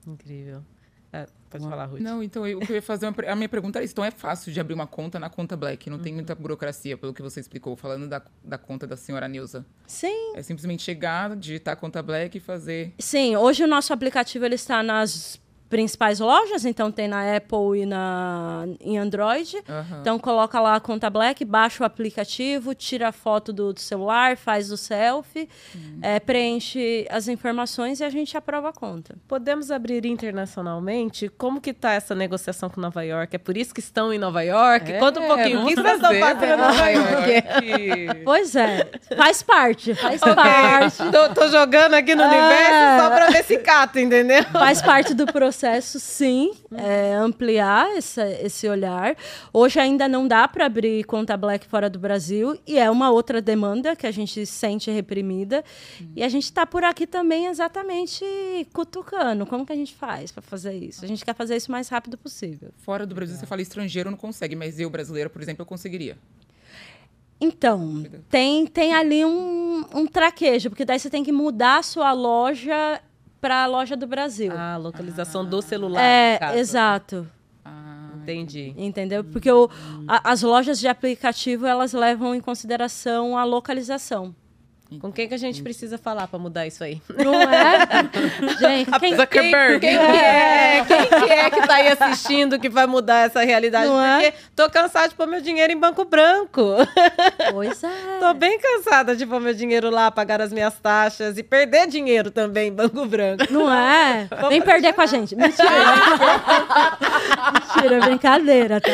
[0.05, 0.61] Incrível.
[1.49, 1.99] Pode falar, Ruth.
[1.99, 3.93] Não, então eu, o que eu ia fazer, uma, a minha pergunta é isso.
[3.93, 7.13] Então é fácil de abrir uma conta na conta Black, não tem muita burocracia, pelo
[7.13, 9.65] que você explicou, falando da, da conta da senhora Neuza.
[9.87, 12.93] Sim, É simplesmente chegar, digitar a conta Black e fazer.
[12.99, 17.85] Sim, hoje o nosso aplicativo ele está nas principais lojas, então tem na Apple e
[17.85, 19.57] na em Android.
[19.69, 19.99] Aham.
[20.01, 24.35] Então coloca lá a conta Black, baixa o aplicativo, tira a foto do, do celular,
[24.35, 25.47] faz o selfie,
[26.01, 29.15] eh, preenche as informações e a gente aprova a conta.
[29.27, 31.29] Podemos abrir internacionalmente?
[31.29, 33.35] Como que tá essa negociação com Nova York?
[33.35, 34.93] É por isso que estão em Nova York?
[34.99, 35.63] Conta um pouquinho.
[35.63, 38.23] O que vocês estão fazendo em Nova York?
[38.25, 40.97] Pois é, faz parte, faz parte.
[41.11, 42.27] Tô, tô jogando aqui no É.
[42.27, 44.43] universo só pra ver se cata, entendeu?
[44.51, 45.58] Faz parte do processo,
[45.99, 49.15] sim, é, ampliar essa, esse olhar.
[49.51, 53.41] Hoje ainda não dá para abrir conta Black fora do Brasil e é uma outra
[53.41, 55.63] demanda que a gente sente reprimida.
[56.15, 58.23] E a gente está por aqui também exatamente
[58.73, 59.45] cutucando.
[59.45, 61.03] Como que a gente faz para fazer isso?
[61.03, 62.71] A gente quer fazer isso o mais rápido possível.
[62.77, 66.17] Fora do Brasil, você fala estrangeiro, não consegue, mas eu, brasileira, por exemplo, eu conseguiria.
[67.41, 72.11] Então, tem, tem ali um, um traquejo, porque daí você tem que mudar a sua
[72.11, 73.01] loja
[73.41, 74.51] para a loja do Brasil.
[74.55, 76.01] Ah, localização do celular.
[76.01, 77.27] é, exato.
[77.65, 78.73] Ah, Entendi.
[78.77, 79.23] Entendeu?
[79.23, 79.69] Porque o,
[80.07, 84.35] a- as lojas de aplicativo elas levam em consideração a localização.
[84.97, 86.99] Com quem que a gente precisa falar pra mudar isso aí?
[87.15, 87.87] Não é?
[88.59, 89.79] Gente, quem, Zuckerberg.
[89.79, 90.83] Quem que é?
[90.83, 93.87] Quem que é que tá aí assistindo que vai mudar essa realidade?
[93.87, 94.31] Não é?
[94.31, 96.75] Porque tô cansada de pôr meu dinheiro em banco branco.
[97.51, 97.89] Pois é.
[98.19, 102.31] Tô bem cansada de pôr meu dinheiro lá, pagar as minhas taxas e perder dinheiro
[102.31, 103.45] também em banco branco.
[103.51, 104.27] Não é?
[104.49, 105.35] Vem perder com a gente.
[105.35, 105.69] Mentira.
[107.53, 108.89] Mentira, é brincadeira, tá?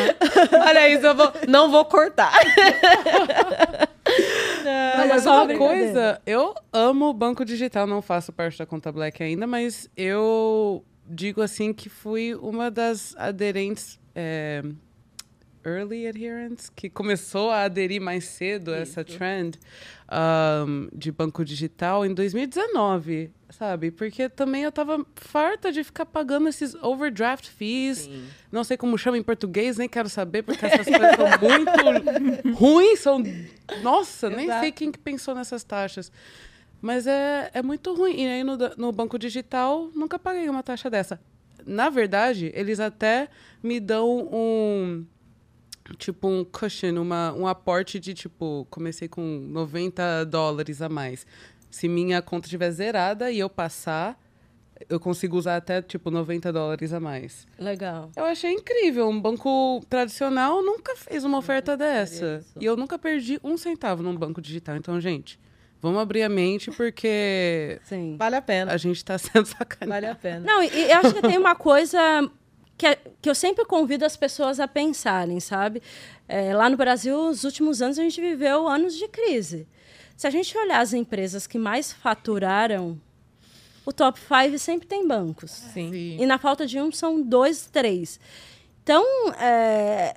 [0.66, 2.32] Olha isso, eu vou, não vou cortar.
[4.68, 9.22] Olha Mas só uma coisa, eu amo banco digital, não faço parte da conta Black
[9.22, 13.98] ainda, mas eu digo assim que fui uma das aderentes.
[14.14, 14.62] é,
[15.66, 19.58] early adherents, que começou a aderir mais cedo a essa trend
[20.64, 23.90] um, de banco digital em 2019, sabe?
[23.90, 28.08] Porque também eu tava farta de ficar pagando esses overdraft fees.
[28.50, 33.00] Não sei como chama em português, nem quero saber, porque essas coisas são muito ruins,
[33.00, 33.22] são...
[33.82, 36.10] Nossa, nem sei quem que pensou nessas taxas.
[36.80, 38.22] Mas é, é muito ruim.
[38.22, 41.20] E aí no, no banco digital, nunca paguei uma taxa dessa.
[41.64, 43.28] Na verdade, eles até
[43.62, 45.04] me dão um
[45.98, 51.26] tipo um cushion, uma, um aporte de tipo, comecei com 90 dólares a mais.
[51.76, 54.18] Se minha conta estiver zerada e eu passar,
[54.88, 57.46] eu consigo usar até tipo 90 dólares a mais.
[57.58, 58.10] Legal.
[58.16, 59.06] Eu achei incrível.
[59.10, 62.42] Um banco tradicional nunca fez uma oferta dessa.
[62.58, 64.74] E eu nunca perdi um centavo num banco digital.
[64.76, 65.38] Então, gente,
[65.82, 68.16] vamos abrir a mente porque Sim.
[68.18, 68.72] Vale a pena.
[68.72, 69.90] a gente tá sendo sacaneado.
[69.90, 70.40] Vale a pena.
[70.46, 71.98] Não, e, e eu acho que tem uma coisa
[72.78, 75.82] que, é- que eu sempre convido as pessoas a pensarem, sabe?
[76.26, 79.68] É, lá no Brasil, nos últimos anos, a gente viveu anos de crise.
[80.16, 82.98] Se a gente olhar as empresas que mais faturaram,
[83.84, 85.50] o top 5 sempre tem bancos.
[85.50, 85.90] Sim.
[85.92, 86.16] sim.
[86.18, 88.18] E na falta de um, são dois, três.
[88.82, 90.16] Então, é,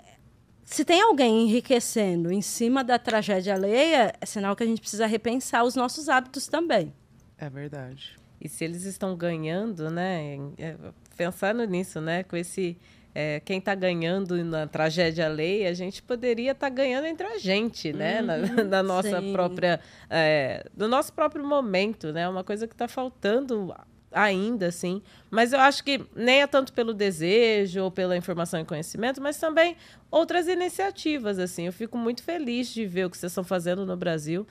[0.64, 5.06] se tem alguém enriquecendo em cima da tragédia alheia, é sinal que a gente precisa
[5.06, 6.94] repensar os nossos hábitos também.
[7.38, 8.18] É verdade.
[8.40, 10.38] E se eles estão ganhando, né?
[10.58, 10.76] é,
[11.18, 12.24] Pensando nisso, né?
[12.24, 12.78] Com esse,
[13.14, 17.38] é, quem está ganhando na tragédia lei, a gente poderia estar tá ganhando entre a
[17.38, 18.22] gente, né?
[18.22, 19.34] Uhum, na, na, nossa sim.
[19.34, 19.80] própria.
[20.10, 22.30] É, no nosso próprio momento, né?
[22.30, 23.74] Uma coisa que está faltando
[24.12, 25.02] ainda, assim.
[25.30, 29.38] Mas eu acho que nem é tanto pelo desejo ou pela informação e conhecimento, mas
[29.38, 29.76] também
[30.12, 31.66] outras iniciativas, assim.
[31.66, 34.46] Eu fico muito feliz de ver o que vocês estão fazendo no Brasil.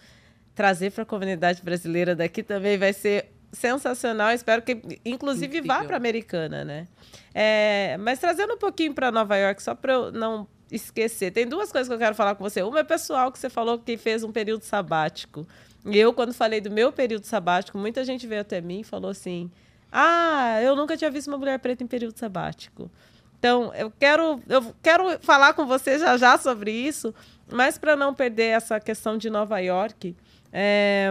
[0.54, 4.32] Trazer para a comunidade brasileira daqui também vai ser sensacional.
[4.32, 5.76] Espero que, inclusive, Incrível.
[5.76, 6.86] vá para a Americana, né?
[7.34, 11.30] É, mas trazendo um pouquinho para Nova York, só para eu não esquecer.
[11.30, 12.62] Tem duas coisas que eu quero falar com você.
[12.62, 15.46] Uma é pessoal, que você falou que fez um período sabático.
[15.86, 19.10] E eu, quando falei do meu período sabático, muita gente veio até mim e falou
[19.10, 19.50] assim:
[19.90, 22.90] Ah, eu nunca tinha visto uma mulher preta em período sabático.
[23.38, 27.14] Então, eu quero, eu quero falar com você já já sobre isso,
[27.50, 30.16] mas para não perder essa questão de Nova York,
[30.52, 31.10] é,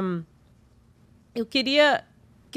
[1.34, 2.04] eu queria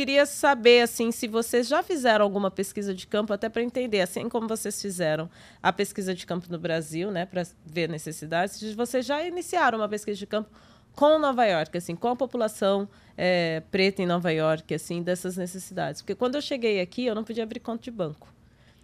[0.01, 4.31] queria saber assim se vocês já fizeram alguma pesquisa de campo até para entender, assim
[4.31, 5.29] como vocês fizeram
[5.63, 9.89] a pesquisa de campo no Brasil, né, para ver necessidades, se vocês já iniciaram uma
[9.91, 10.49] pesquisa de campo
[10.95, 16.01] com Nova York, assim, com a população é, preta em Nova York, assim, dessas necessidades.
[16.01, 18.27] Porque quando eu cheguei aqui, eu não podia abrir conta de banco.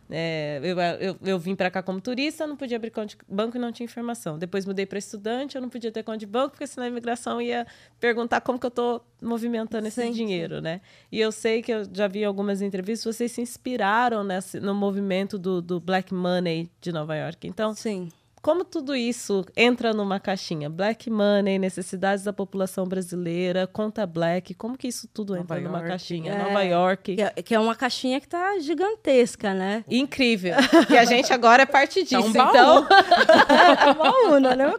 [0.08, 3.56] É, eu, eu, eu, vim para cá como turista, não podia abrir conta de banco
[3.56, 4.38] e não tinha informação.
[4.38, 7.40] Depois mudei para estudante, eu não podia ter conta de banco, porque senão a imigração
[7.40, 7.66] ia
[7.98, 10.62] perguntar como que eu estou movimentando esse sim, dinheiro, sim.
[10.62, 10.80] né?
[11.10, 15.38] E eu sei que eu já vi algumas entrevistas, vocês se inspiraram nesse, no movimento
[15.38, 17.46] do, do Black Money de Nova York.
[17.46, 18.08] Então, sim
[18.46, 20.70] como tudo isso entra numa caixinha?
[20.70, 25.78] Black money, necessidades da população brasileira, conta black, como que isso tudo entra Nova numa
[25.78, 25.88] York.
[25.88, 26.32] caixinha?
[26.32, 27.16] É, Nova York.
[27.16, 29.84] Que é, que é, uma caixinha que tá gigantesca, né?
[29.90, 30.54] Incrível.
[30.86, 32.86] que a gente agora é parte disso, é um então.
[32.86, 34.76] é baú, não é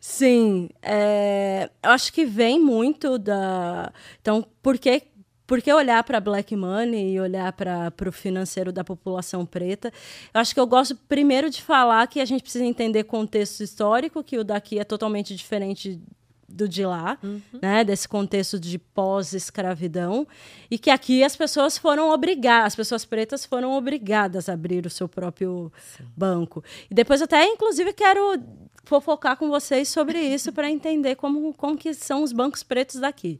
[0.00, 0.68] Sim.
[0.82, 3.92] É, eu acho que vem muito da.
[4.20, 5.02] Então, por que
[5.48, 9.90] porque olhar para black money e olhar para o financeiro da população preta,
[10.32, 14.22] eu acho que eu gosto primeiro de falar que a gente precisa entender contexto histórico,
[14.22, 15.98] que o daqui é totalmente diferente
[16.46, 17.40] do de lá, uhum.
[17.62, 20.26] né, desse contexto de pós-escravidão,
[20.70, 24.90] e que aqui as pessoas foram obrigadas, as pessoas pretas foram obrigadas a abrir o
[24.90, 26.04] seu próprio Sim.
[26.14, 26.62] banco.
[26.90, 28.38] E depois até, inclusive, quero
[28.88, 33.38] fofocar com vocês sobre isso para entender como, como que são os bancos pretos daqui.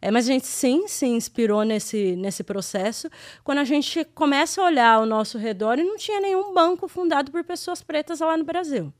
[0.00, 3.10] É, mas a gente sim se inspirou nesse, nesse processo
[3.42, 7.32] quando a gente começa a olhar ao nosso redor e não tinha nenhum banco fundado
[7.32, 8.92] por pessoas pretas lá no Brasil.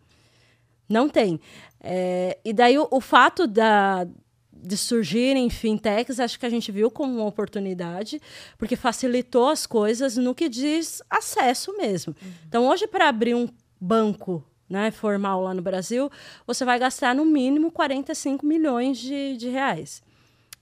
[0.88, 1.40] Não tem.
[1.80, 4.08] É, e daí o, o fato da,
[4.52, 8.20] de surgirem fintechs, acho que a gente viu como uma oportunidade,
[8.58, 12.14] porque facilitou as coisas no que diz acesso mesmo.
[12.20, 12.32] Uhum.
[12.48, 13.48] Então, hoje, para abrir um
[13.80, 16.10] banco né, formal lá no Brasil,
[16.46, 20.02] você vai gastar no mínimo 45 milhões de, de reais.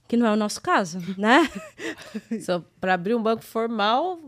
[0.07, 1.49] Que não é o nosso caso, né?
[2.39, 4.19] Só para abrir um banco formal,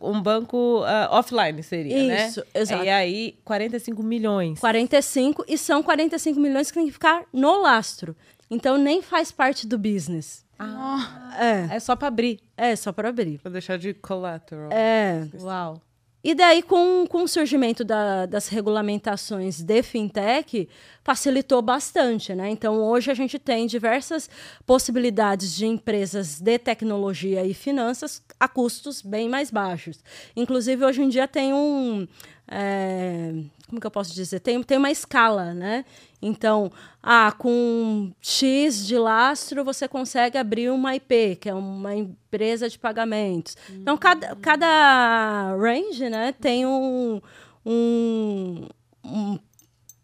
[0.00, 2.26] um banco uh, offline seria, Isso, né?
[2.26, 2.84] Isso, exato.
[2.84, 4.58] E aí, 45 milhões.
[4.58, 8.16] 45, e são 45 milhões que tem que ficar no lastro.
[8.50, 10.44] Então, nem faz parte do business.
[10.58, 11.76] Ah, é.
[11.76, 12.40] é só para abrir.
[12.56, 13.38] É, só para abrir.
[13.38, 14.70] Para deixar de collateral.
[14.72, 15.28] É.
[15.40, 15.80] Uau.
[16.22, 20.68] E daí, com, com o surgimento da, das regulamentações de fintech,
[21.02, 22.34] facilitou bastante.
[22.34, 22.50] Né?
[22.50, 24.28] Então, hoje a gente tem diversas
[24.66, 30.04] possibilidades de empresas de tecnologia e finanças a custos bem mais baixos.
[30.36, 32.06] Inclusive, hoje em dia tem um.
[32.50, 33.32] É,
[33.68, 34.40] como que eu posso dizer?
[34.40, 35.84] Tem, tem uma escala, né?
[36.20, 42.68] Então, ah, com X de lastro você consegue abrir uma IP, que é uma empresa
[42.68, 43.56] de pagamentos.
[43.68, 43.76] Uhum.
[43.76, 47.20] Então, cada, cada range né, tem um,
[47.64, 48.66] um,
[49.04, 49.38] um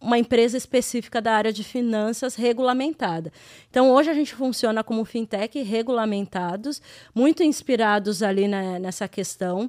[0.01, 3.33] uma empresa específica da área de finanças regulamentada.
[3.69, 6.81] Então, hoje a gente funciona como fintech regulamentados,
[7.13, 9.69] muito inspirados ali na, nessa questão.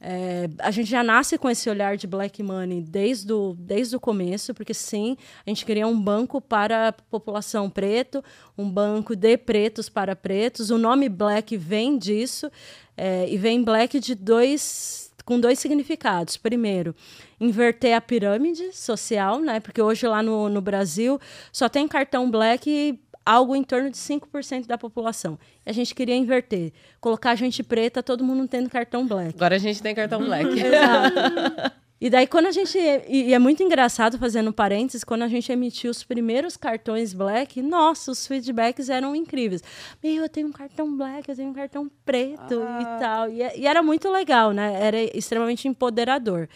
[0.00, 4.00] É, a gente já nasce com esse olhar de black money desde o, desde o
[4.00, 8.22] começo, porque sim, a gente queria um banco para a população preto,
[8.58, 10.70] um banco de pretos para pretos.
[10.70, 12.50] O nome black vem disso,
[12.96, 16.36] é, e vem black de dois com dois significados.
[16.36, 16.94] Primeiro,
[17.40, 19.58] inverter a pirâmide social, né?
[19.58, 21.20] Porque hoje lá no, no Brasil
[21.52, 25.36] só tem cartão black algo em torno de 5% da população.
[25.66, 29.34] A gente queria inverter, colocar gente preta, todo mundo tendo cartão black.
[29.34, 30.48] Agora a gente tem cartão black.
[30.56, 31.76] Exato.
[31.98, 32.78] E daí, quando a gente.
[33.08, 38.10] E é muito engraçado, fazendo parênteses, quando a gente emitiu os primeiros cartões black, nossa,
[38.10, 39.62] os feedbacks eram incríveis.
[40.02, 42.80] Meu, eu tenho um cartão black, eu tenho um cartão preto ah.
[42.80, 43.30] e tal.
[43.30, 44.78] E, e, era muito legal, né?
[44.78, 46.48] Era extremamente empoderador.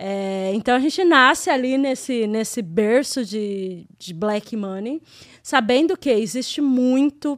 [0.00, 5.02] É, então a gente nasce ali nesse, nesse berço de, de black money,
[5.42, 7.36] sabendo que existe muito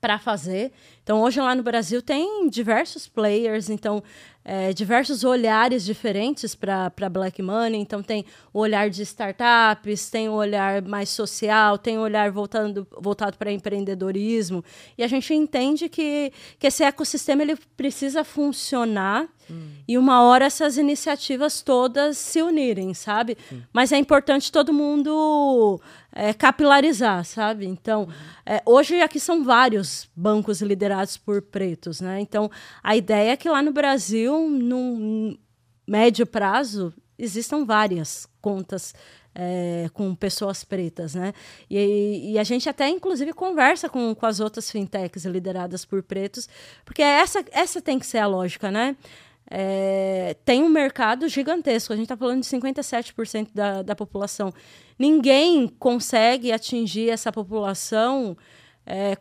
[0.00, 0.72] para fazer.
[1.02, 3.68] Então, hoje lá no Brasil tem diversos players.
[3.68, 4.02] Então,
[4.44, 7.80] é, diversos olhares diferentes para Black Money.
[7.80, 12.86] Então, tem o olhar de startups, tem o olhar mais social, tem o olhar voltando,
[12.98, 14.64] voltado para empreendedorismo.
[14.96, 19.70] E a gente entende que, que esse ecossistema ele precisa funcionar hum.
[19.86, 23.36] e uma hora essas iniciativas todas se unirem, sabe?
[23.48, 23.62] Sim.
[23.72, 25.80] Mas é importante todo mundo
[26.12, 27.66] é, capilarizar, sabe?
[27.66, 28.08] Então,
[28.44, 32.20] é, hoje aqui são vários bancos liderados por pretos, né?
[32.20, 32.50] Então,
[32.82, 35.36] a ideia é que lá no Brasil, num
[35.86, 38.94] médio prazo, existam várias contas
[39.34, 41.32] é, com pessoas pretas, né?
[41.68, 46.48] E, e, a gente até, inclusive, conversa com, com as outras fintechs lideradas por pretos,
[46.84, 48.96] porque essa, essa tem que ser a lógica, né?
[49.52, 51.92] É, tem um mercado gigantesco.
[51.92, 54.54] A gente está falando de 57% da, da população.
[54.96, 58.36] Ninguém consegue atingir essa população
[58.86, 59.16] é,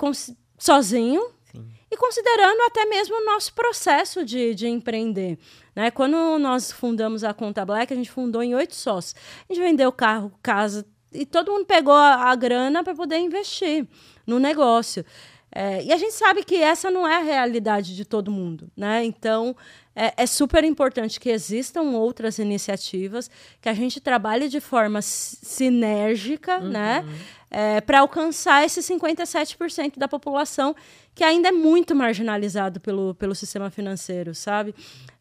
[0.58, 1.66] sozinho Sim.
[1.90, 5.40] e considerando até mesmo o nosso processo de, de empreender.
[5.76, 5.90] Né?
[5.90, 9.16] Quando nós fundamos a Conta Black, a gente fundou em oito sócios.
[9.50, 13.88] A gente vendeu carro, casa, e todo mundo pegou a, a grana para poder investir
[14.28, 15.04] no negócio.
[15.52, 19.04] É, e a gente sabe que essa não é a realidade de todo mundo, né?
[19.04, 19.56] Então,
[20.00, 26.60] é, é, super importante que existam outras iniciativas, que a gente trabalhe de forma sinérgica,
[26.60, 26.70] uhum.
[26.70, 27.06] né?
[27.52, 30.76] É, para alcançar esse 57% da população
[31.16, 34.74] que ainda é muito marginalizado pelo, pelo sistema financeiro, sabe?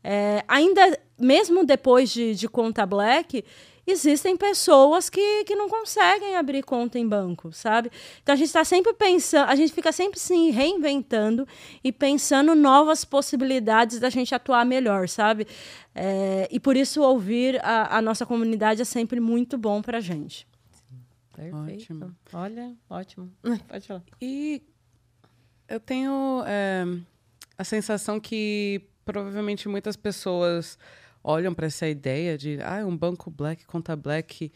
[0.05, 3.45] É, ainda, mesmo depois de, de conta black,
[3.91, 7.91] existem pessoas que, que não conseguem abrir conta em banco, sabe?
[8.23, 11.47] Então a gente está sempre pensando, a gente fica sempre se reinventando
[11.83, 15.47] e pensando novas possibilidades da gente atuar melhor, sabe?
[15.95, 20.01] É, e por isso ouvir a, a, nossa comunidade é sempre muito bom para a
[20.01, 20.47] gente.
[21.35, 21.57] Perfeito.
[21.57, 22.17] Ótimo.
[22.33, 23.33] Olha, ótimo.
[23.69, 24.03] Pode falar.
[24.21, 24.63] E
[25.69, 26.85] eu tenho é,
[27.57, 30.79] a sensação que provavelmente muitas pessoas
[31.29, 34.51] olham para essa ideia de ah, um banco black conta black.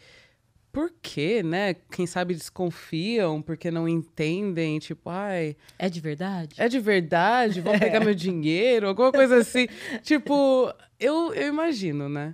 [0.71, 1.75] Por quê, né?
[1.91, 5.55] Quem sabe desconfiam porque não entendem, tipo, ai.
[5.77, 6.55] É de verdade?
[6.57, 7.61] É de verdade?
[7.61, 8.87] Vão pegar meu dinheiro?
[8.87, 9.67] Alguma coisa assim.
[10.01, 12.33] tipo, eu, eu imagino, né?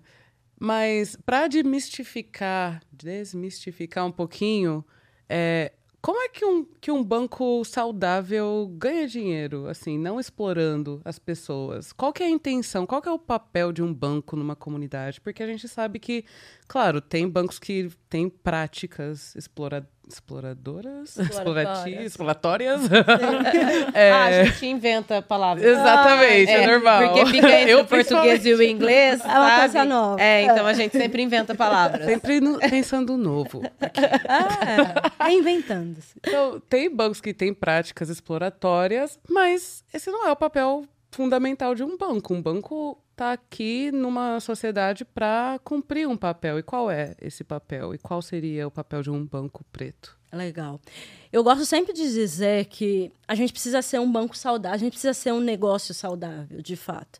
[0.57, 4.85] Mas para desmistificar, desmistificar um pouquinho,
[5.27, 11.19] é, como é que um, que um banco saudável ganha dinheiro, assim, não explorando as
[11.19, 11.91] pessoas?
[11.91, 12.85] Qual que é a intenção?
[12.85, 15.19] Qual que é o papel de um banco numa comunidade?
[15.19, 16.23] Porque a gente sabe que,
[16.67, 22.81] claro, tem bancos que têm práticas exploradoras exploradoras, exploratórias, exploratórias.
[23.93, 24.09] é...
[24.19, 25.63] Ah, a gente inventa palavras.
[25.63, 27.03] Exatamente, ah, é, é, normal.
[27.03, 30.21] Porque fica entre eu o português e o inglês, É uma coisa nova.
[30.21, 32.05] É, então a gente sempre inventa palavras.
[32.05, 33.61] Sempre no, pensando novo.
[34.27, 35.99] Ah, reinventando.
[36.17, 41.83] Então, tem bancos que têm práticas exploratórias, mas esse não é o papel fundamental de
[41.83, 42.33] um banco.
[42.33, 46.57] Um banco está aqui numa sociedade para cumprir um papel.
[46.57, 47.93] E qual é esse papel?
[47.93, 50.17] E qual seria o papel de um banco preto?
[50.31, 50.79] Legal.
[51.31, 54.91] Eu gosto sempre de dizer que a gente precisa ser um banco saudável, a gente
[54.93, 57.19] precisa ser um negócio saudável, de fato.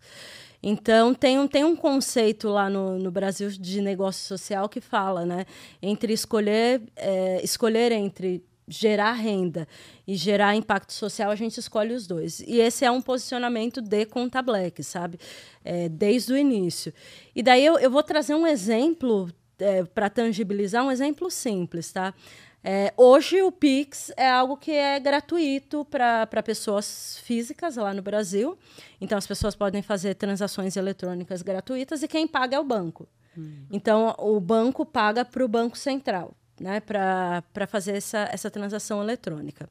[0.62, 5.26] Então, tem um, tem um conceito lá no, no Brasil de negócio social que fala,
[5.26, 5.46] né?
[5.82, 9.68] Entre escolher, é, escolher entre gerar renda
[10.08, 12.40] e gerar impacto social, a gente escolhe os dois.
[12.42, 15.20] E esse é um posicionamento de Conta Black, sabe?
[15.66, 16.94] É, desde o início.
[17.36, 22.14] E daí eu, eu vou trazer um exemplo é, para tangibilizar, um exemplo simples, tá?
[22.62, 28.58] É, hoje o Pix é algo que é gratuito para pessoas físicas lá no Brasil.
[29.00, 33.08] Então as pessoas podem fazer transações eletrônicas gratuitas e quem paga é o banco.
[33.38, 33.66] Hum.
[33.72, 39.70] Então o banco paga para o Banco Central né, para fazer essa, essa transação eletrônica.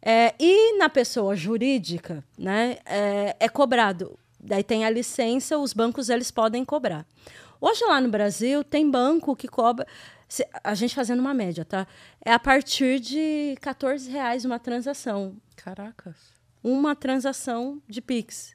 [0.00, 4.18] É, e na pessoa jurídica, né, é, é, cobrado.
[4.38, 7.04] Daí tem a licença, os bancos eles podem cobrar.
[7.60, 9.86] Hoje lá no Brasil tem banco que cobra,
[10.62, 11.86] a gente fazendo uma média, tá?
[12.24, 15.36] É a partir de 14 reais uma transação.
[15.56, 16.16] Caracas.
[16.62, 18.54] Uma transação de Pix.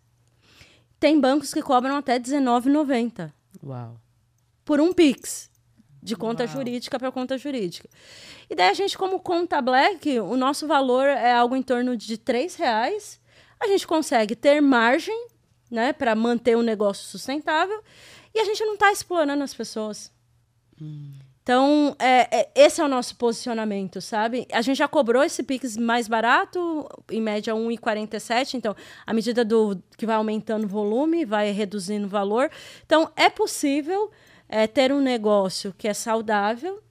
[0.99, 3.31] Tem bancos que cobram até R$19,90.
[3.63, 3.99] Uau.
[4.63, 5.50] Por um Pix
[6.01, 6.53] de conta Uau.
[6.53, 7.87] jurídica para conta jurídica.
[8.49, 12.17] E daí a gente, como conta black, o nosso valor é algo em torno de
[12.17, 13.19] três reais.
[13.59, 15.27] A gente consegue ter margem
[15.69, 17.81] né, para manter o negócio sustentável
[18.33, 20.11] e a gente não está explorando as pessoas.
[20.81, 21.13] Hum.
[21.43, 24.47] Então, é, é, esse é o nosso posicionamento, sabe?
[24.51, 28.53] A gente já cobrou esse Pix mais barato, em média 1,47.
[28.53, 32.49] Então, à medida do que vai aumentando o volume, vai reduzindo o valor.
[32.85, 34.11] Então, é possível
[34.51, 36.83] é, ter um negócio que é saudável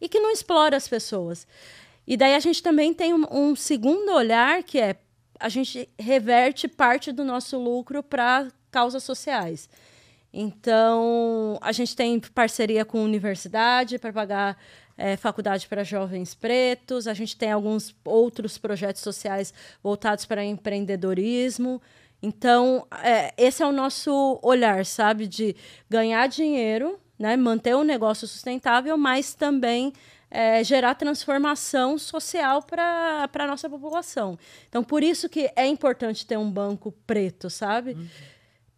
[0.00, 1.46] e que não explora as pessoas.
[2.06, 4.96] E daí a gente também tem um, um segundo olhar que é
[5.38, 9.68] a gente reverte parte do nosso lucro para causas sociais.
[10.32, 14.58] Então, a gente tem parceria com universidade para pagar
[14.96, 21.80] é, faculdade para jovens pretos, a gente tem alguns outros projetos sociais voltados para empreendedorismo.
[22.22, 25.26] Então, é, esse é o nosso olhar, sabe?
[25.26, 25.54] De
[25.88, 27.36] ganhar dinheiro, né?
[27.36, 29.92] manter o um negócio sustentável, mas também
[30.30, 34.38] é, gerar transformação social para a nossa população.
[34.68, 37.92] Então, por isso que é importante ter um banco preto, sabe?
[37.92, 38.08] Uhum.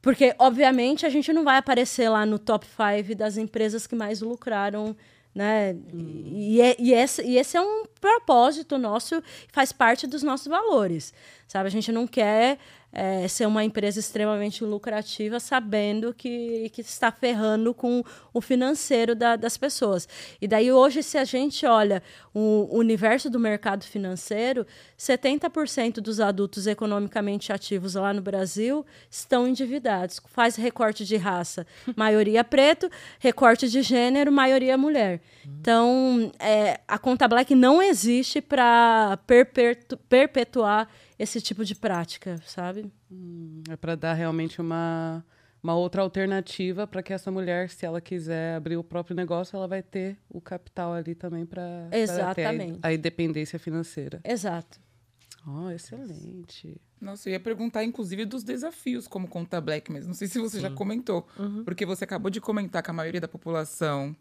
[0.02, 4.20] Porque, obviamente, a gente não vai aparecer lá no top 5 das empresas que mais
[4.20, 4.96] lucraram
[5.34, 5.72] né?
[5.72, 6.22] Hum.
[6.32, 9.22] E, é, e, esse, e esse é um propósito nosso,
[9.52, 11.14] faz parte dos nossos valores,
[11.50, 11.66] sabe?
[11.66, 12.58] A gente não quer
[12.92, 19.34] é, ser uma empresa extremamente lucrativa sabendo que, que está ferrando com o financeiro da,
[19.34, 20.08] das pessoas.
[20.40, 24.64] E daí hoje, se a gente olha o universo do mercado financeiro,
[24.96, 30.20] 70% dos adultos economicamente ativos lá no Brasil estão endividados.
[30.26, 32.88] Faz recorte de raça, maioria preto,
[33.18, 35.20] recorte de gênero, maioria mulher.
[35.44, 40.88] Então, é, a conta black não existe para perpetu perpetuar
[41.20, 42.90] esse tipo de prática, sabe?
[43.12, 45.22] Hum, é para dar realmente uma,
[45.62, 49.68] uma outra alternativa para que essa mulher, se ela quiser abrir o próprio negócio, ela
[49.68, 51.90] vai ter o capital ali também para
[52.34, 52.54] ter a,
[52.88, 54.22] a independência financeira.
[54.24, 54.80] Exato.
[55.46, 56.80] Oh, excelente.
[56.98, 60.56] Nossa, eu ia perguntar, inclusive, dos desafios como conta Black, mas não sei se você
[60.56, 60.62] Sim.
[60.62, 61.26] já comentou.
[61.38, 61.64] Uhum.
[61.64, 64.16] Porque você acabou de comentar que a maioria da população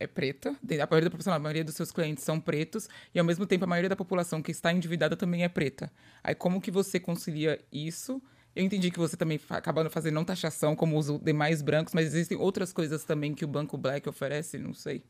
[0.00, 3.46] é preta, a maioria população, a maioria dos seus clientes são pretos, e ao mesmo
[3.46, 5.92] tempo a maioria da população que está endividada também é preta.
[6.24, 8.20] Aí como que você concilia isso?
[8.56, 12.36] Eu entendi que você também acaba fazendo não taxação como os demais brancos, mas existem
[12.36, 15.04] outras coisas também que o Banco Black oferece, não sei.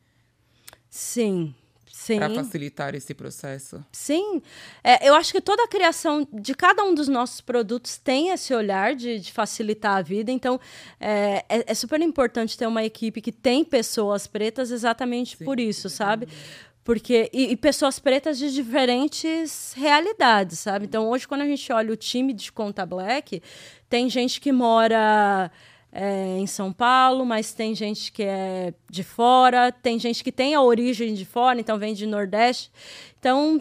[0.91, 1.55] Sim,
[2.17, 3.85] para facilitar esse processo.
[3.93, 4.43] Sim,
[4.83, 8.55] é, eu acho que toda a criação de cada um dos nossos produtos tem esse
[8.55, 10.31] olhar de, de facilitar a vida.
[10.31, 10.61] Então,
[11.01, 15.45] é, é, é, super importante ter uma equipe que tem pessoas pretas exatamente Sim.
[15.45, 16.29] por isso, sabe?
[16.83, 20.87] Porque, e, e, pessoas pretas de diferentes realidades, sabe?
[20.87, 23.43] Então, hoje, quando a gente olha o time de Conta Black,
[23.89, 25.51] tem gente que mora
[25.93, 30.55] é, em São Paulo, mas tem gente que é de fora, tem gente que tem
[30.55, 32.71] a origem de fora, então vem de Nordeste.
[33.19, 33.61] Então,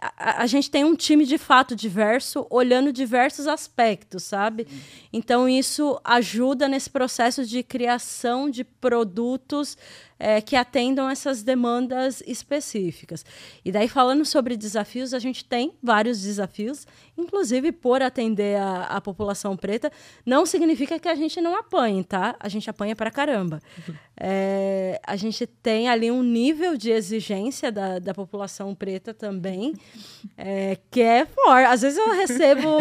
[0.00, 4.66] a, a, gente tem um time de fato diverso, olhando diversos aspectos, sabe?
[5.12, 9.76] Então, isso ajuda nesse processo de criação de produtos
[10.18, 13.24] é, que atendam essas demandas específicas.
[13.64, 16.86] E daí, falando sobre desafios, a gente tem vários desafios,
[17.16, 19.92] inclusive por atender a, a população preta,
[20.24, 22.34] não significa que a gente não apanhe, tá?
[22.40, 23.60] A gente apanha pra caramba.
[24.18, 29.74] É, a gente tem ali um nível de exigência da, da população preta também,
[30.36, 31.66] é, que é forte.
[31.66, 32.78] Às vezes eu recebo.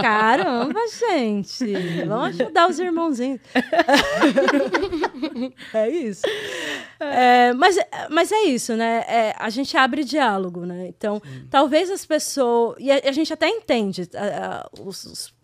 [0.00, 1.72] Caramba, gente,
[2.06, 3.40] vamos ajudar os irmãozinhos.
[5.74, 6.22] é isso isso.
[7.04, 7.76] É, mas,
[8.10, 9.04] mas é isso, né?
[9.08, 10.86] É, a gente abre diálogo, né?
[10.86, 11.48] Então, Sim.
[11.50, 12.76] talvez as pessoas.
[12.78, 15.34] E a, a gente até entende a, a, os, os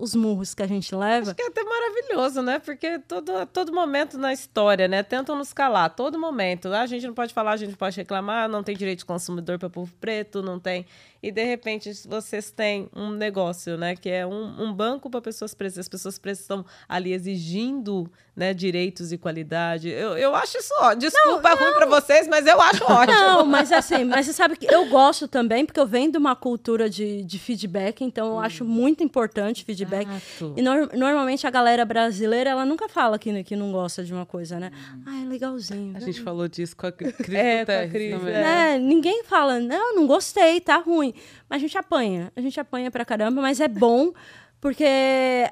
[0.00, 1.30] os murros que a gente leva.
[1.30, 2.58] Acho que é até maravilhoso, né?
[2.58, 5.02] Porque todo, todo momento na história, né?
[5.02, 6.68] Tentam nos calar, todo momento.
[6.72, 9.04] Ah, a gente não pode falar, a gente não pode reclamar, não tem direito de
[9.04, 10.86] consumidor para povo preto, não tem.
[11.22, 13.94] E de repente vocês têm um negócio, né?
[13.94, 15.78] Que é um, um banco para pessoas pretas.
[15.78, 18.10] As pessoas pretas estão ali exigindo
[18.40, 19.90] né, direitos e qualidade.
[19.90, 21.62] Eu, eu acho isso ó, Desculpa, não, não.
[21.62, 23.18] ruim para vocês, mas eu acho ótimo.
[23.18, 26.34] Não, mas assim, mas você sabe que eu gosto também, porque eu venho de uma
[26.34, 28.40] cultura de, de feedback, então eu hum.
[28.40, 30.08] acho muito importante feedback.
[30.08, 30.54] Exato.
[30.56, 34.24] E no, normalmente a galera brasileira, ela nunca fala que, que não gosta de uma
[34.24, 34.72] coisa, né?
[34.74, 35.02] Hum.
[35.06, 35.94] Ah, é legalzinho.
[35.94, 38.34] A gente falou disso com a Cris é, com a Cris, também.
[38.34, 38.78] É.
[38.78, 41.09] Ninguém fala, não, não gostei, tá ruim.
[41.48, 42.32] Mas a gente apanha.
[42.34, 44.12] A gente apanha pra caramba, mas é bom
[44.60, 44.84] porque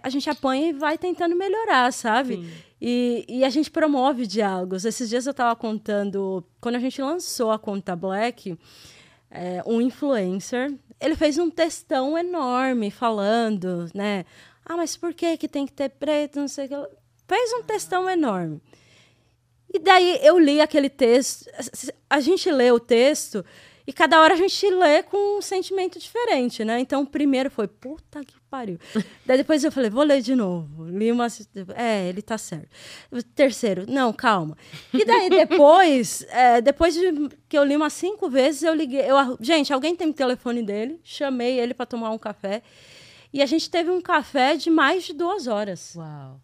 [0.03, 2.47] a gente apanha e vai tentando melhorar, sabe?
[2.81, 4.85] E, e, a gente promove diálogos.
[4.85, 8.59] Esses dias eu estava contando, quando a gente lançou a conta Black,
[9.31, 14.25] é, um influencer ele fez um textão enorme falando, né?
[14.65, 16.41] Ah, mas por que, que tem que ter preto?
[16.41, 16.75] Não sei o que.
[17.27, 18.61] Fez um textão enorme.
[19.73, 21.49] E daí eu li aquele texto.
[22.09, 23.45] A gente lê o texto
[23.89, 26.79] e cada hora a gente lê com um sentimento diferente, né?
[26.79, 28.79] Então, o primeiro foi, puta que pariu.
[29.25, 30.85] Daí depois eu falei, vou ler de novo.
[30.85, 31.27] Li uma.
[31.75, 32.69] É, ele tá certo.
[33.11, 34.59] O terceiro, não, calma.
[34.93, 39.11] E daí depois, é, depois de que eu li umas cinco vezes, eu liguei.
[39.11, 42.63] Eu, gente, alguém tem o telefone dele, chamei ele para tomar um café.
[43.33, 45.95] E a gente teve um café de mais de duas horas.
[45.97, 46.39] Uau.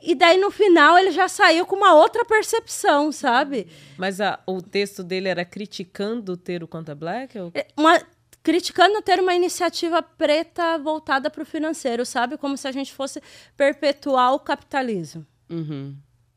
[0.00, 3.66] E daí, no final, ele já saiu com uma outra percepção, sabe?
[3.96, 7.38] Mas a, o texto dele era criticando ter o Conta Black?
[7.38, 7.50] Ou...
[7.54, 8.00] É, uma,
[8.42, 12.38] criticando ter uma iniciativa preta voltada para o financeiro, sabe?
[12.38, 13.20] Como se a gente fosse
[13.56, 15.26] perpetuar o capitalismo.
[15.50, 15.96] Uhum.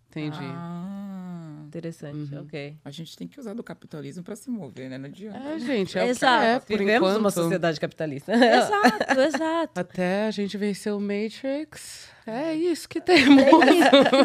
[0.10, 0.38] Entendi.
[0.42, 2.76] Ah, Interessante, ok.
[2.84, 4.98] a gente tem que usar do capitalismo pra se mover, né?
[4.98, 5.40] Não adianta.
[5.40, 6.44] É, gente, é o que Exato.
[6.44, 7.20] é, por Vivemos enquanto.
[7.22, 8.34] uma sociedade capitalista.
[8.34, 9.80] Exato, exato.
[9.80, 13.44] Até a gente vencer o Matrix, é isso que temos.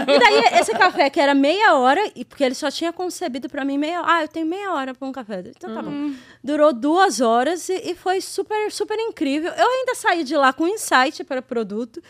[0.07, 3.65] E daí, esse café que era meia hora, e porque ele só tinha concebido pra
[3.65, 5.43] mim meia Ah, eu tenho meia hora pra um café.
[5.57, 6.13] Então tá bom.
[6.43, 9.53] Durou duas horas e, e foi super, super incrível.
[9.53, 12.03] Eu ainda saí de lá com insight para o produto.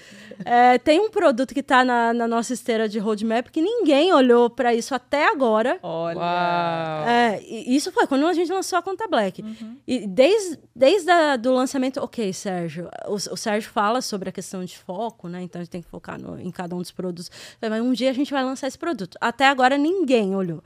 [0.45, 4.51] É, tem um produto que tá na, na nossa esteira de roadmap que ninguém olhou
[4.51, 5.79] pra isso até agora.
[5.83, 6.19] Olha.
[7.07, 9.45] É, e isso foi quando a gente lançou a conta Black.
[9.87, 14.65] E desde, desde a, do lançamento, ok, Sérgio, o, o Sérgio fala sobre a questão
[14.65, 15.43] de foco, né?
[15.43, 17.31] Então a gente tem que focar no- em cada um dos produtos.
[17.61, 19.17] Mas um dia a gente vai lançar esse produto.
[19.21, 20.63] Até agora ninguém olhou.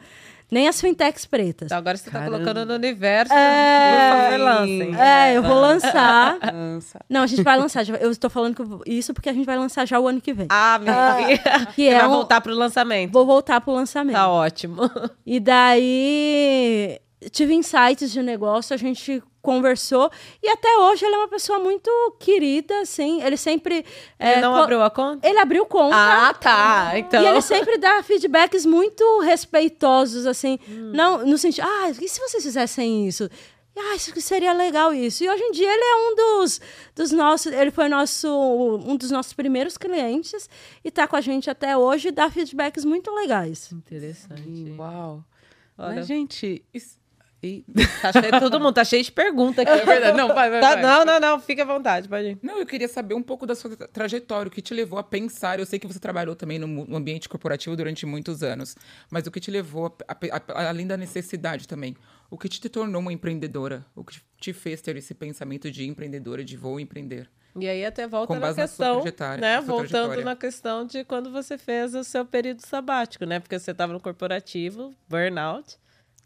[0.53, 1.67] Nem as fintechs pretas.
[1.67, 2.33] Então agora você tá Caramba.
[2.39, 3.33] colocando no universo.
[3.33, 4.37] É.
[4.37, 4.97] Lancem.
[5.01, 6.39] É, eu vou lançar.
[6.53, 6.99] Lança.
[7.09, 7.89] Não, a gente vai lançar.
[7.89, 10.33] Eu estou falando que eu isso porque a gente vai lançar já o ano que
[10.33, 10.49] vem.
[10.51, 11.39] Ah, minha
[11.69, 13.13] que Você é vai um- voltar pro lançamento.
[13.13, 14.17] Vou voltar pro lançamento.
[14.17, 14.91] Tá ótimo.
[15.25, 16.99] E daí
[17.29, 20.11] tive insights de negócio, a gente conversou
[20.43, 23.23] e até hoje ele é uma pessoa muito querida, assim.
[23.23, 23.85] Ele sempre Ele
[24.19, 25.27] é, não abriu a conta?
[25.27, 25.97] Ele abriu conta.
[25.97, 26.93] Ah, tá.
[26.99, 27.23] Então.
[27.23, 30.59] E ele sempre dá feedbacks muito respeitosos, assim.
[30.69, 30.93] Hum.
[30.95, 33.29] Não, no sentido, ah, e se vocês fizessem isso?
[33.77, 35.25] Ah, isso que seria legal isso.
[35.25, 36.61] E hoje em dia ele é um dos,
[36.95, 38.29] dos nossos, ele foi nosso,
[38.85, 40.51] um dos nossos primeiros clientes
[40.85, 43.71] e tá com a gente até hoje e dá feedbacks muito legais.
[43.73, 44.75] Interessante.
[44.77, 45.25] Uau.
[45.79, 45.95] Olha.
[45.95, 47.00] Mas, gente, isso...
[48.03, 49.71] Tá cheio, todo mundo tá cheio de pergunta aqui.
[49.71, 50.17] É verdade.
[50.17, 50.83] Não, vai, vai, Tá, vai.
[50.83, 51.41] não, não, não.
[51.41, 52.39] Fica à vontade, pode ir.
[52.43, 55.03] Não, eu queria saber um pouco da sua tra- trajetória, o que te levou a
[55.03, 55.59] pensar.
[55.59, 58.77] Eu sei que você trabalhou também no ambiente corporativo durante muitos anos,
[59.11, 61.97] mas o que te levou, a- a- a- além da necessidade também,
[62.31, 63.85] o que te tornou uma empreendedora?
[63.95, 67.29] O que te fez ter esse pensamento de empreendedora, de vou empreender?
[67.59, 69.57] E aí até volta na questão, né?
[69.57, 73.41] na sua Voltando na questão de quando você fez o seu período sabático, né?
[73.41, 75.77] Porque você estava no corporativo, burnout,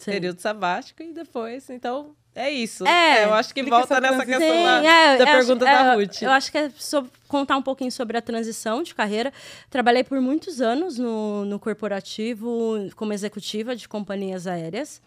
[0.05, 0.13] Sim.
[0.13, 2.87] período sabático e depois, então é isso.
[2.87, 3.25] É.
[3.25, 5.93] eu acho que volta essa nessa transição- questão Sim, da, é, da pergunta acho, da
[5.93, 6.23] é, Ruth.
[6.23, 9.33] Eu acho que é sobre contar um pouquinho sobre a transição de carreira.
[9.71, 15.01] Trabalhei por muitos anos no, no corporativo como executiva de companhias aéreas.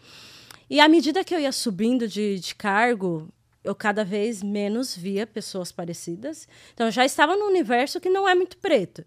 [0.70, 3.28] E à medida que eu ia subindo de, de cargo,
[3.64, 6.48] eu cada vez menos via pessoas parecidas.
[6.72, 9.04] Então, eu já estava num universo que não é muito preto.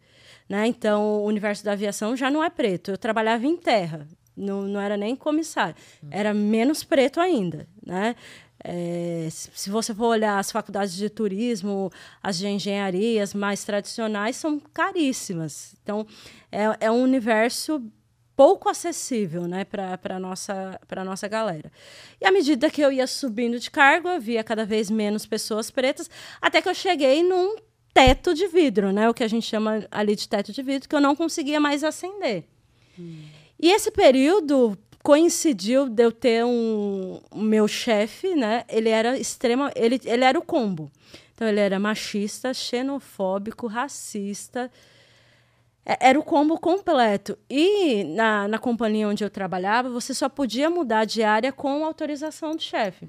[0.49, 0.67] Né?
[0.67, 2.91] Então, o universo da aviação já não é preto.
[2.91, 5.75] Eu trabalhava em terra, não, não era nem comissário.
[6.09, 7.67] Era menos preto ainda.
[7.85, 8.15] Né?
[8.63, 14.59] É, se você for olhar as faculdades de turismo, as de engenharias mais tradicionais são
[14.59, 15.75] caríssimas.
[15.81, 16.05] Então,
[16.51, 17.81] é, é um universo
[18.35, 21.71] pouco acessível né, para a nossa, nossa galera.
[22.19, 25.69] E à medida que eu ia subindo de cargo, eu via cada vez menos pessoas
[25.69, 26.09] pretas,
[26.41, 27.55] até que eu cheguei num
[27.93, 30.95] teto de vidro, né, o que a gente chama ali de teto de vidro, que
[30.95, 32.45] eu não conseguia mais ascender.
[33.61, 38.63] E esse período coincidiu de eu ter um o meu chefe, né?
[38.69, 40.91] Ele era extrema, ele, ele era o combo.
[41.33, 44.71] Então ele era machista, xenofóbico, racista.
[45.85, 47.37] É- Era o combo completo.
[47.49, 52.55] E na, na companhia onde eu trabalhava, você só podia mudar de área com autorização
[52.55, 53.07] do chefe.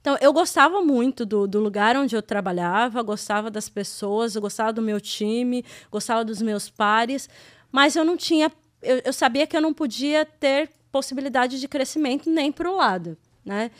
[0.00, 4.72] Então, eu gostava muito do, do lugar onde eu trabalhava, gostava das pessoas, eu gostava
[4.72, 7.28] do meu time, gostava dos meus pares,
[7.70, 8.50] mas eu não tinha.
[8.82, 13.16] Eu, eu sabia que eu não podia ter possibilidade de crescimento nem para o lado.
[13.44, 13.70] Né?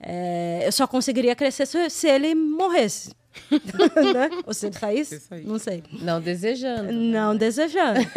[0.00, 3.12] É, eu só conseguiria crescer se, se ele morresse.
[3.50, 4.30] né?
[4.46, 5.20] Ou se ele saísse?
[5.20, 5.48] Se saísse.
[5.48, 5.82] Não sei.
[5.92, 6.92] Não desejando.
[6.92, 8.00] Não desejando.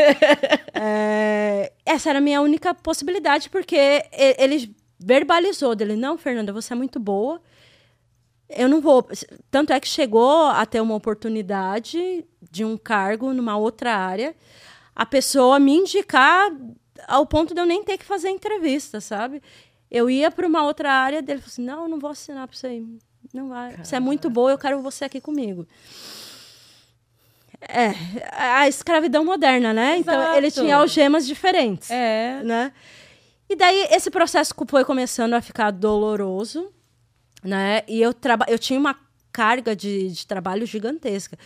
[0.84, 4.04] É, essa era a minha única possibilidade, porque
[4.40, 7.40] ele verbalizou dele, não, Fernanda, você é muito boa.
[8.50, 9.08] Eu não vou.
[9.52, 14.36] Tanto é que chegou a ter uma oportunidade de um cargo numa outra área,
[14.96, 16.52] a pessoa me indicar
[17.08, 19.42] ao ponto de eu nem ter que fazer entrevista, sabe?
[19.90, 22.56] Eu ia para uma outra área dele, falou assim: não, eu não vou assinar para
[22.56, 22.78] você.
[22.78, 22.88] ir.
[23.34, 23.78] Não vai.
[23.78, 25.66] Você é muito boa, eu quero você aqui comigo.
[27.62, 27.94] É,
[28.32, 29.98] a escravidão moderna, né?
[29.98, 30.38] Então Exato.
[30.38, 32.42] ele tinha algemas diferentes, É.
[32.44, 32.74] né?
[33.48, 36.72] E daí esse processo foi começando a ficar doloroso,
[37.44, 37.84] né?
[37.88, 38.96] E eu traba eu tinha uma
[39.32, 41.38] carga de, de trabalho gigantesca.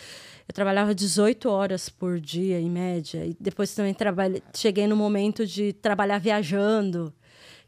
[0.47, 3.25] Eu trabalhava 18 horas por dia, em média.
[3.25, 7.13] E depois também trabalhei, cheguei no momento de trabalhar viajando,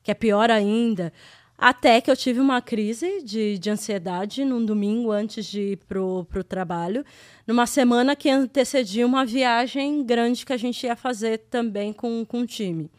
[0.04, 1.12] que é pior ainda.
[1.58, 6.24] Até que eu tive uma crise de, de ansiedade num domingo antes de ir pro,
[6.26, 7.04] pro trabalho,
[7.48, 12.42] numa semana que antecedia uma viagem grande que a gente ia fazer também com, com
[12.42, 12.92] o time.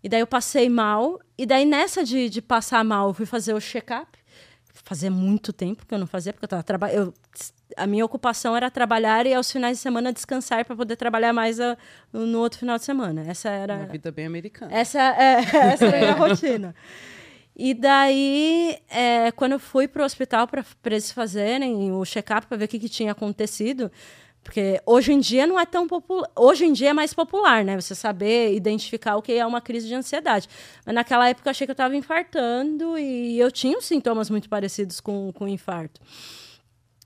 [0.00, 3.52] E daí eu passei mal, e daí nessa de, de passar mal, eu fui fazer
[3.52, 4.16] o check-up.
[4.84, 7.14] Fazia muito tempo que eu não fazia, porque eu estava trabalhando.
[7.76, 11.60] A minha ocupação era trabalhar e aos finais de semana descansar para poder trabalhar mais
[11.60, 11.76] a,
[12.12, 13.24] no outro final de semana.
[13.26, 13.74] Essa era.
[13.76, 14.72] Uma vida bem americana.
[14.74, 15.40] Essa, é,
[15.72, 16.74] essa era a minha rotina.
[17.58, 22.56] E daí, é, quando eu fui para o hospital para eles fazerem o check-up para
[22.58, 23.90] ver o que, que tinha acontecido,
[24.46, 26.30] porque hoje em dia não é tão popular.
[26.36, 27.74] Hoje em dia é mais popular, né?
[27.80, 30.48] Você saber identificar o que é uma crise de ansiedade.
[30.84, 35.00] Mas naquela época eu achei que eu estava infartando e eu tinha sintomas muito parecidos
[35.00, 36.00] com, com infarto.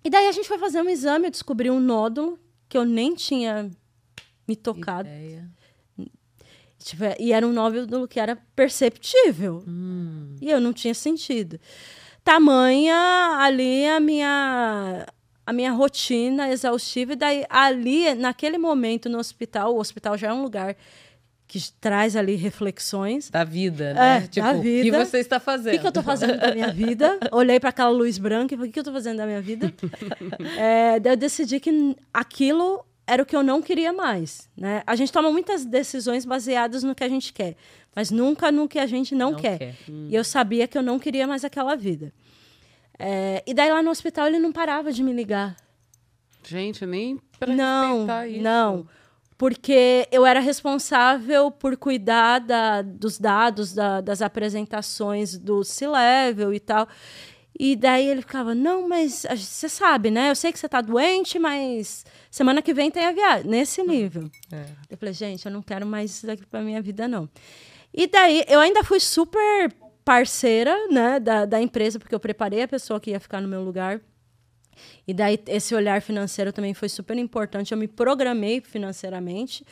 [0.05, 2.39] E daí a gente foi fazer um exame, eu descobri um nódulo
[2.69, 3.71] que eu nem tinha
[4.47, 5.09] me tocado.
[5.09, 5.51] Ideia.
[6.79, 9.65] Tipo, e era um nódulo que era perceptível.
[9.67, 10.37] Hum.
[10.43, 11.59] E eu não tinha sentido.
[12.23, 15.07] Tamanha ali a minha
[15.51, 17.13] a minha rotina exaustiva.
[17.13, 20.77] E daí, ali, naquele momento no hospital, o hospital já é um lugar
[21.49, 23.29] que traz ali reflexões.
[23.29, 24.19] Da vida, né?
[24.19, 24.97] É, tipo, da vida.
[24.97, 25.73] O que você está fazendo?
[25.73, 27.19] O que, que eu estou fazendo da minha vida?
[27.33, 29.41] Olhei para aquela luz branca e falei, o que, que eu estou fazendo da minha
[29.41, 29.75] vida?
[30.57, 34.49] é, daí eu decidi que aquilo era o que eu não queria mais.
[34.57, 34.85] Né?
[34.87, 37.57] A gente toma muitas decisões baseadas no que a gente quer,
[37.97, 39.59] mas nunca no que a gente não, não quer.
[39.59, 39.75] quer.
[39.89, 40.07] Hum.
[40.09, 42.13] E eu sabia que eu não queria mais aquela vida.
[43.01, 45.57] É, e daí lá no hospital ele não parava de me ligar.
[46.47, 48.43] Gente, nem pra não, isso.
[48.43, 48.87] Não,
[49.39, 56.61] porque eu era responsável por cuidar da, dos dados, da, das apresentações do C-Level e
[56.61, 56.87] tal.
[57.59, 60.31] E daí ele ficava, não, mas você sabe, né?
[60.31, 63.51] Eu sei que você tá doente, mas semana que vem tem a viagem.
[63.51, 64.31] Nesse nível.
[64.53, 64.65] É.
[64.89, 67.29] Eu falei, gente, eu não quero mais isso daqui pra minha vida, não.
[67.93, 69.71] E daí, eu ainda fui super
[70.11, 73.63] parceira né, da, da empresa, porque eu preparei a pessoa que ia ficar no meu
[73.63, 74.01] lugar.
[75.07, 77.71] E daí esse olhar financeiro também foi super importante.
[77.71, 79.65] Eu me programei financeiramente.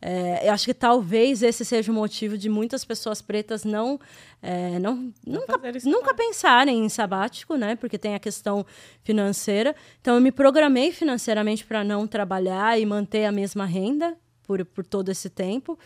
[0.00, 3.98] É, eu acho que talvez esse seja o motivo de muitas pessoas pretas não,
[4.40, 7.74] é, não nunca, nunca pensarem em sabático, né?
[7.74, 8.64] Porque tem a questão
[9.02, 9.74] financeira.
[10.00, 14.86] Então eu me programei financeiramente para não trabalhar e manter a mesma renda por, por
[14.86, 15.76] todo esse tempo,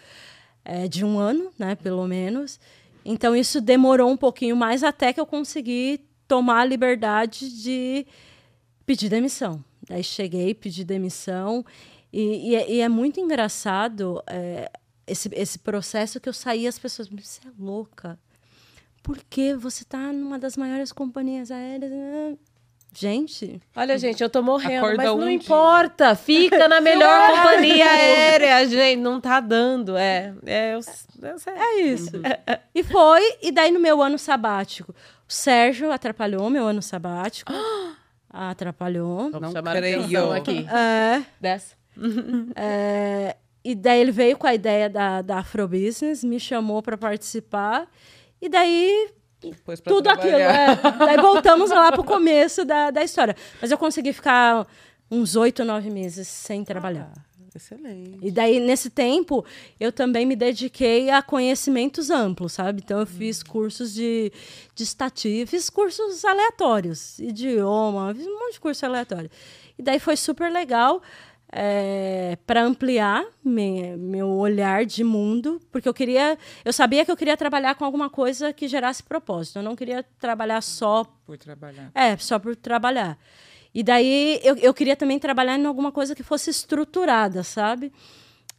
[0.62, 1.74] é, de um ano, né?
[1.74, 2.60] Pelo menos.
[3.04, 8.06] Então isso demorou um pouquinho mais até que eu consegui tomar a liberdade de
[8.86, 9.62] pedir demissão.
[9.88, 11.64] Daí cheguei, pedi demissão
[12.12, 14.70] e, e, é, e é, muito engraçado é,
[15.06, 18.18] esse, esse processo que eu saí as pessoas me você é louca.
[19.02, 21.92] Por que você está numa das maiores companhias aéreas?
[22.96, 23.60] Gente.
[23.74, 26.14] Olha, gente, eu tô morrendo, mas não importa.
[26.14, 29.00] Fica na melhor companhia aérea, gente.
[29.00, 29.96] Não tá dando.
[29.96, 30.80] É, é, eu,
[31.22, 32.12] eu é isso.
[32.72, 34.94] e foi, e daí no meu ano sabático,
[35.28, 37.52] o Sérgio atrapalhou meu ano sabático.
[38.30, 39.30] atrapalhou.
[39.30, 40.32] Vamos não creio.
[40.32, 40.66] aqui.
[40.68, 41.22] É.
[41.40, 41.74] Desce.
[42.56, 47.88] É, e daí ele veio com a ideia da, da Afrobusiness, me chamou para participar.
[48.42, 49.08] E daí
[49.84, 50.36] tudo aquilo.
[50.36, 50.76] É.
[50.98, 53.36] Daí voltamos lá pro começo da, da história.
[53.60, 54.66] Mas eu consegui ficar
[55.10, 57.12] uns oito, nove meses sem trabalhar.
[57.16, 57.20] Ah,
[57.54, 58.18] excelente.
[58.22, 59.44] E daí, nesse tempo,
[59.78, 62.82] eu também me dediquei a conhecimentos amplos, sabe?
[62.84, 63.44] Então, eu fiz hum.
[63.48, 64.32] cursos de,
[64.74, 69.30] de estatística, fiz cursos aleatórios, idioma, fiz um monte de curso aleatório.
[69.78, 71.02] E daí foi super legal
[71.56, 77.16] é, para ampliar me, meu olhar de mundo, porque eu queria, eu sabia que eu
[77.16, 79.60] queria trabalhar com alguma coisa que gerasse propósito.
[79.60, 81.92] Eu não queria trabalhar só por trabalhar.
[81.94, 83.16] É, só por trabalhar.
[83.72, 87.92] E daí eu, eu queria também trabalhar em alguma coisa que fosse estruturada, sabe?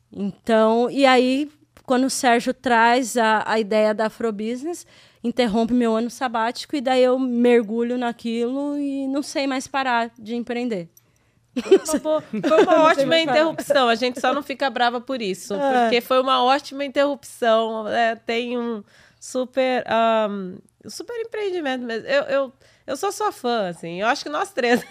[0.10, 1.52] Então, e aí
[1.84, 4.88] quando o Sérgio traz a, a ideia da Afrobusiness,
[5.22, 10.34] interrompe meu ano sabático e daí eu mergulho naquilo e não sei mais parar de
[10.34, 10.90] empreender.
[11.62, 13.88] Foi uma ótima interrupção.
[13.88, 15.54] A gente só não fica brava por isso.
[15.54, 15.82] É.
[15.82, 17.88] Porque foi uma ótima interrupção.
[17.88, 18.84] É, tem um
[19.20, 19.84] super.
[20.30, 22.08] Um, super empreendimento mesmo.
[22.08, 22.54] Eu, eu,
[22.88, 24.02] eu sou sua fã, assim.
[24.02, 24.84] Eu acho que nós três.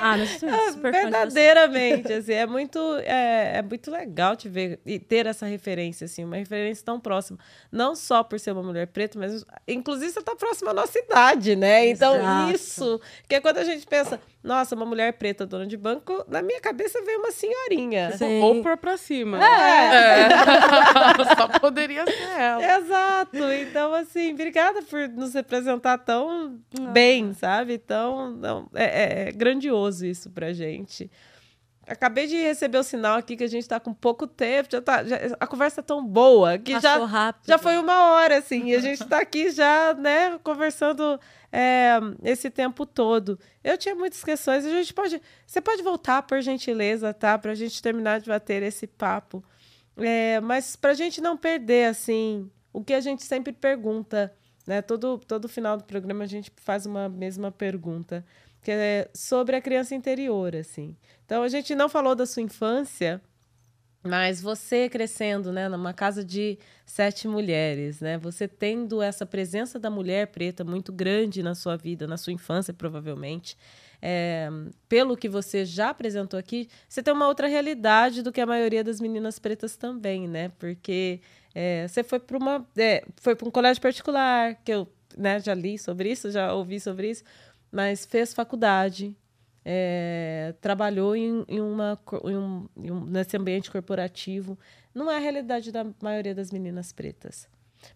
[0.00, 2.32] Ah, nós somos super Verdadeiramente, assim.
[2.32, 6.24] É muito, é, é muito legal te ver e ter essa referência, assim.
[6.24, 7.38] Uma referência tão próxima.
[7.70, 11.54] Não só por ser uma mulher preta, mas inclusive você está próxima à nossa idade,
[11.54, 11.88] né?
[11.88, 12.54] Então, Exato.
[12.54, 13.00] isso.
[13.28, 16.60] Que é quando a gente pensa nossa, uma mulher preta dona de banco, na minha
[16.60, 18.16] cabeça veio uma senhorinha.
[18.16, 18.40] Sim.
[18.40, 19.38] Ou pra, pra cima.
[19.38, 20.22] É.
[20.22, 20.28] é.
[21.36, 22.76] Só poderia ser ela.
[22.78, 23.36] Exato.
[23.36, 26.92] Então, assim, obrigada por nos representar tão não.
[26.92, 27.74] bem, sabe?
[27.74, 31.10] Então, não, é, é, é, grandioso isso pra gente.
[31.84, 35.02] Acabei de receber o sinal aqui que a gente tá com pouco tempo, já tá,
[35.02, 37.48] já, a conversa é tão boa que Passou já, rápido.
[37.48, 41.18] já foi uma hora, assim, e a gente tá aqui já, né, conversando
[41.50, 43.36] é, esse tempo todo.
[43.64, 44.64] Eu tinha muitas questões.
[44.64, 45.20] A gente pode.
[45.44, 47.36] Você pode voltar, por gentileza, tá?
[47.36, 49.42] Para a gente terminar de bater esse papo.
[49.96, 54.32] É, mas para a gente não perder, assim, o que a gente sempre pergunta
[54.66, 54.82] né?
[54.82, 58.24] Todo, todo final do programa a gente faz uma mesma pergunta,
[58.62, 60.96] que é sobre a criança interior, assim.
[61.24, 63.20] Então, a gente não falou da sua infância,
[64.04, 69.88] mas você crescendo, né, numa casa de sete mulheres, né, você tendo essa presença da
[69.90, 73.56] mulher preta muito grande na sua vida, na sua infância, provavelmente,
[74.00, 74.48] é,
[74.88, 78.82] pelo que você já apresentou aqui, você tem uma outra realidade do que a maioria
[78.82, 80.50] das meninas pretas também, né?
[80.58, 81.20] Porque
[81.54, 85.54] é, você foi para uma, é, foi para um colégio particular, que eu, né, já
[85.54, 87.24] li sobre isso, já ouvi sobre isso,
[87.70, 89.14] mas fez faculdade,
[89.64, 94.58] é, trabalhou em, em uma, em um, em um, nesse ambiente corporativo.
[94.94, 97.48] Não é a realidade da maioria das meninas pretas.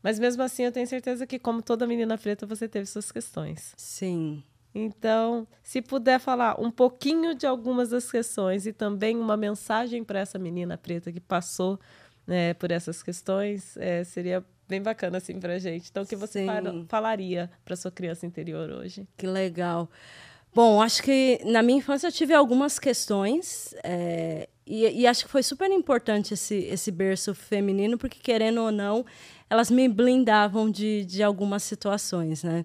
[0.02, 3.72] Mas mesmo assim, eu tenho certeza que, como toda menina preta, você teve suas questões.
[3.76, 4.42] Sim.
[4.74, 10.20] Então, se puder falar um pouquinho de algumas das questões e também uma mensagem para
[10.20, 11.80] essa menina preta que passou
[12.26, 15.88] né, por essas questões, é, seria bem bacana assim para gente.
[15.90, 16.44] Então, o que você
[16.88, 19.06] falaria para sua criança interior hoje?
[19.16, 19.88] Que legal.
[20.54, 25.30] Bom, acho que na minha infância eu tive algumas questões é, e, e, acho que
[25.30, 29.04] foi super importante esse, esse berço feminino, porque querendo ou não,
[29.48, 32.64] elas me blindavam de, de algumas situações, né?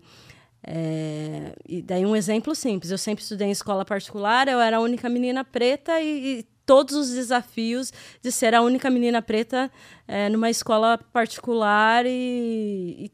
[0.64, 4.80] É, e daí um exemplo simples, eu sempre estudei em escola particular, eu era a
[4.80, 7.92] única menina preta e, e todos os desafios
[8.22, 9.72] de ser a única menina preta
[10.08, 13.12] é, numa escola particular e, e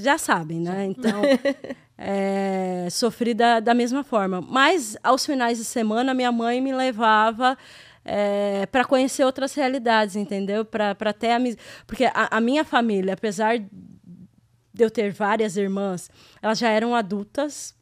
[0.00, 0.86] já sabem, né?
[0.86, 1.22] Então,
[1.98, 4.40] é, sofri da, da mesma forma.
[4.40, 7.56] Mas, aos finais de semana, minha mãe me levava
[8.04, 10.64] é, para conhecer outras realidades, entendeu?
[10.64, 11.62] Para ter amizade.
[11.86, 16.08] Porque a, a, minha família, apesar de eu ter várias irmãs,
[16.40, 17.74] elas já eram adultas,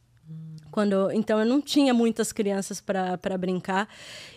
[0.74, 3.88] quando, então eu não tinha muitas crianças para brincar.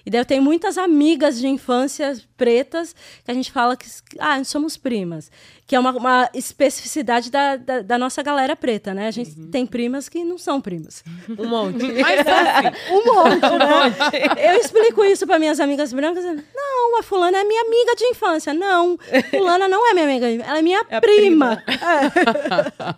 [0.05, 3.87] E daí eu tenho muitas amigas de infância pretas que a gente fala que
[4.19, 5.31] ah, somos primas.
[5.65, 9.07] Que é uma, uma especificidade da, da, da, nossa galera preta, né?
[9.07, 9.51] A gente uhum.
[9.51, 11.03] tem primas que não são primas.
[11.27, 11.83] Um monte.
[11.99, 12.93] Mas assim.
[12.93, 13.49] um monte, né?
[13.49, 14.39] Um monte.
[14.39, 16.23] Eu explico isso para minhas amigas brancas.
[16.23, 18.53] Não, a fulana é minha amiga de infância.
[18.53, 18.97] Não,
[19.31, 20.45] fulana não é minha amiga.
[20.45, 21.63] Ela é minha é prima.
[21.65, 22.95] prima.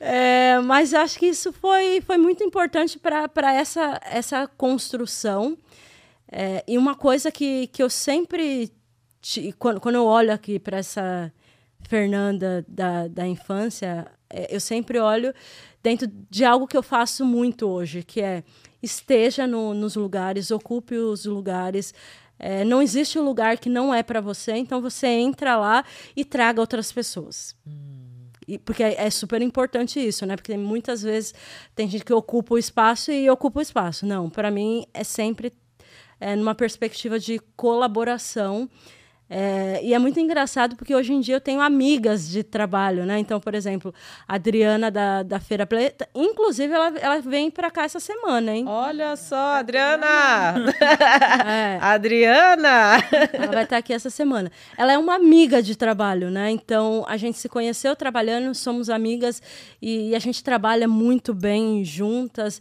[0.00, 0.54] É.
[0.54, 5.56] é, mas acho que isso foi, foi muito importante importante para essa, essa construção.
[6.30, 8.70] É, e uma coisa que, que eu sempre.
[9.58, 11.32] Quando, quando eu olho aqui para essa
[11.88, 15.34] Fernanda da, da infância, é, eu sempre olho
[15.82, 18.44] dentro de algo que eu faço muito hoje, que é
[18.82, 21.94] esteja no, nos lugares, ocupe os lugares.
[22.38, 25.84] É, não existe um lugar que não é para você, então você entra lá
[26.16, 27.54] e traga outras pessoas.
[27.66, 28.09] Hum.
[28.58, 30.36] Porque é, é, super importante isso, né?
[30.36, 31.34] Porque muitas vezes
[31.74, 34.06] tem gente que ocupa o espaço e ocupa o espaço.
[34.06, 35.52] Não, para mim é sempre
[36.20, 38.68] é, numa perspectiva de colaboração
[39.32, 43.16] é, e é muito engraçado porque hoje em dia eu tenho amigas de trabalho, né?
[43.20, 43.94] Então, por exemplo,
[44.26, 48.64] a Adriana da, da Feira Preta, inclusive ela, ela vem para cá essa semana, hein?
[48.66, 50.54] Olha só, Adriana!
[51.46, 51.78] É.
[51.80, 52.98] Adriana!
[53.32, 54.50] Ela vai estar aqui essa semana.
[54.76, 56.50] Ela é uma amiga de trabalho, né?
[56.50, 59.40] Então, a gente se conheceu trabalhando, somos amigas
[59.80, 62.60] e, e a gente trabalha muito bem juntas.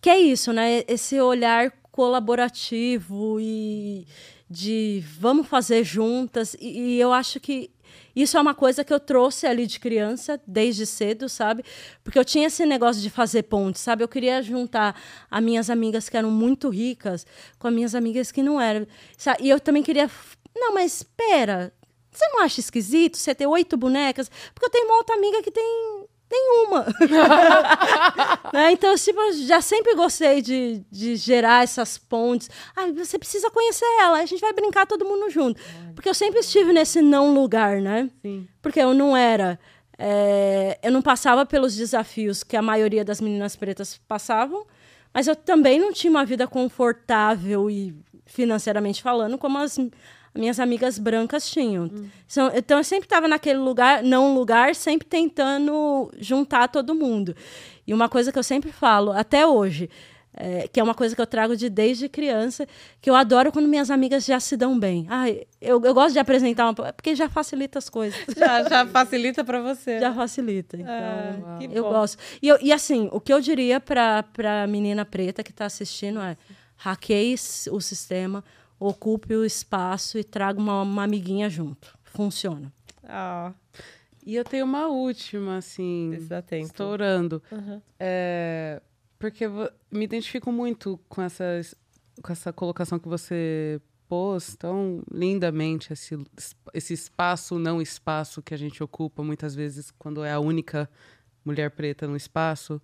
[0.00, 0.82] Que é isso, né?
[0.86, 4.06] Esse olhar colaborativo e
[4.52, 6.54] de vamos fazer juntas.
[6.60, 7.70] E, e, eu acho que
[8.14, 11.64] isso é uma coisa que eu trouxe ali de criança, desde cedo, sabe?
[12.04, 14.04] Porque eu tinha esse negócio de fazer pontes, sabe?
[14.04, 15.00] Eu queria juntar
[15.30, 17.26] as minhas amigas que eram muito ricas
[17.58, 18.86] com as minhas amigas que não eram.
[19.16, 19.44] Sabe?
[19.44, 20.10] E eu também queria.
[20.54, 21.72] Não, mas espera.
[22.10, 24.30] Você não acha esquisito você ter oito bonecas?
[24.54, 26.86] Porque eu tenho uma outra amiga que tem Nenhuma.
[28.54, 28.72] né?
[28.72, 32.48] Então, tipo, eu já sempre gostei de, de gerar essas pontes.
[32.74, 35.60] Ah, você precisa conhecer ela, a gente vai brincar todo mundo junto.
[35.94, 38.08] Porque eu sempre estive nesse não lugar, né?
[38.22, 38.48] Sim.
[38.62, 39.60] Porque eu não era.
[39.98, 44.66] É, eu não passava pelos desafios que a maioria das meninas pretas passavam,
[45.12, 49.78] mas eu também não tinha uma vida confortável e financeiramente falando como as
[50.34, 51.84] minhas amigas brancas tinham.
[51.84, 52.08] Hum.
[52.54, 57.36] Então, eu sempre estava naquele lugar, não lugar, sempre tentando juntar todo mundo.
[57.86, 59.90] E uma coisa que eu sempre falo, até hoje,
[60.34, 62.66] é, que é uma coisa que eu trago de desde criança,
[63.00, 65.06] que eu adoro quando minhas amigas já se dão bem.
[65.10, 66.92] Ai, eu, eu gosto de apresentar uma.
[66.92, 68.18] Porque já facilita as coisas.
[68.36, 70.00] Já, já facilita para você.
[70.00, 70.76] Já facilita.
[70.76, 72.18] Então, ah, eu gosto.
[72.40, 74.24] E, eu, e assim, o que eu diria para
[74.62, 76.36] a menina preta que está assistindo é:
[76.76, 77.34] hackeie
[77.70, 78.42] o sistema,
[78.86, 81.98] ocupe o espaço e traga uma, uma amiguinha junto.
[82.04, 82.72] Funciona.
[83.04, 83.52] Ah.
[84.24, 86.16] E eu tenho uma última, assim,
[86.60, 87.42] estourando.
[87.50, 87.80] Uhum.
[87.98, 88.80] É,
[89.18, 89.46] porque
[89.90, 91.74] me identifico muito com, essas,
[92.22, 93.80] com essa colocação que você
[94.12, 96.18] expôs tão lindamente esse,
[96.74, 100.88] esse espaço, não espaço que a gente ocupa muitas vezes quando é a única
[101.42, 102.80] mulher preta no espaço.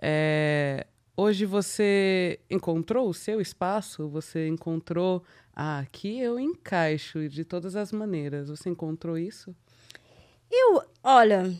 [0.00, 0.86] É,
[1.18, 4.08] hoje você encontrou o seu espaço?
[4.08, 8.48] Você encontrou, ah, aqui eu encaixo de todas as maneiras.
[8.48, 9.52] Você encontrou isso?
[10.48, 11.52] Eu, olha,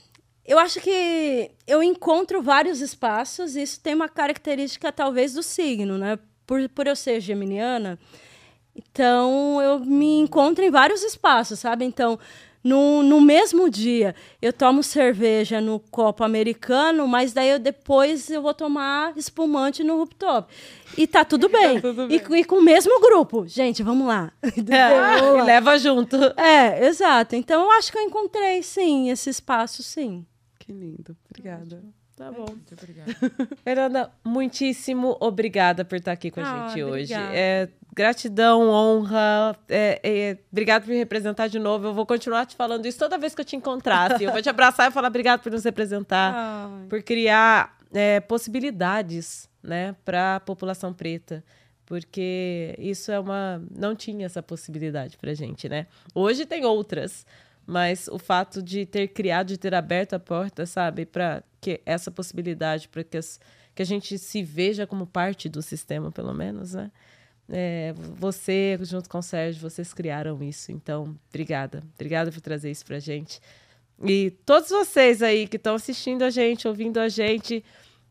[0.47, 5.99] eu acho que eu encontro vários espaços, e isso tem uma característica talvez do signo,
[5.99, 6.21] né?
[6.47, 7.99] Por, por eu ser geminiana,
[8.75, 11.85] então eu me encontro em vários espaços, sabe?
[11.85, 12.19] Então,
[12.63, 18.43] no, no mesmo dia, eu tomo cerveja no copo americano, mas daí eu, depois eu
[18.43, 20.53] vou tomar espumante no rooftop.
[20.97, 21.77] E tá tudo bem.
[21.77, 22.17] tá tudo bem.
[22.17, 23.47] E, e, com o mesmo grupo.
[23.47, 24.33] Gente, vamos lá.
[24.71, 26.17] É, e leva junto.
[26.37, 27.35] É, exato.
[27.37, 30.27] Então eu acho que eu encontrei, sim, esse espaço, sim.
[30.59, 31.17] Que lindo.
[31.31, 31.83] Obrigada.
[32.19, 32.47] Tá bom.
[32.51, 33.15] Muito obrigada.
[33.63, 37.15] Fernanda, muitíssimo obrigada por estar aqui com a ah, gente hoje.
[37.15, 39.57] É, gratidão, honra.
[39.69, 41.89] É, é, obrigado por me representar de novo.
[41.89, 44.23] Eu vou continuar te falando isso toda vez que eu te encontrasse.
[44.23, 46.87] Eu vou te abraçar e falar obrigado por nos representar, Ai.
[46.89, 51.43] por criar é, possibilidades né, para a população preta
[51.85, 55.87] porque isso é uma não tinha essa possibilidade para gente, né?
[56.15, 57.25] Hoje tem outras,
[57.67, 62.11] mas o fato de ter criado, de ter aberto a porta, sabe, para que essa
[62.11, 63.19] possibilidade, para que,
[63.75, 66.91] que a gente se veja como parte do sistema, pelo menos, né?
[67.51, 70.71] É, você, junto com o Sérgio, vocês criaram isso.
[70.71, 71.83] Então, obrigada.
[71.95, 73.41] Obrigada por trazer isso pra gente.
[74.05, 77.65] E todos vocês aí que estão assistindo a gente, ouvindo a gente,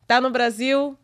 [0.05, 0.97] tá no Brasil,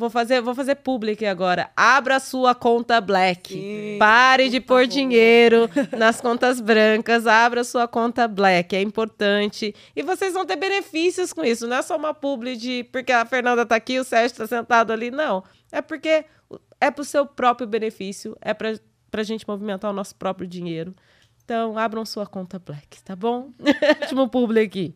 [0.00, 1.70] Vou fazer, vou fazer public agora.
[1.76, 3.52] Abra sua conta black.
[3.52, 7.26] Sim, Pare de pôr dinheiro nas contas brancas.
[7.26, 8.74] Abra sua conta black.
[8.74, 9.74] É importante.
[9.94, 11.66] E vocês vão ter benefícios com isso.
[11.66, 14.90] Não é só uma publi de porque a Fernanda tá aqui, o Sérgio tá sentado
[14.90, 15.10] ali.
[15.10, 15.44] Não.
[15.70, 16.24] É porque
[16.80, 18.36] é pro seu próprio benefício.
[18.40, 18.74] É pra,
[19.10, 20.94] pra gente movimentar o nosso próprio dinheiro.
[21.50, 23.50] Então, abram sua conta Black, tá bom?
[24.02, 24.94] Último publi aqui.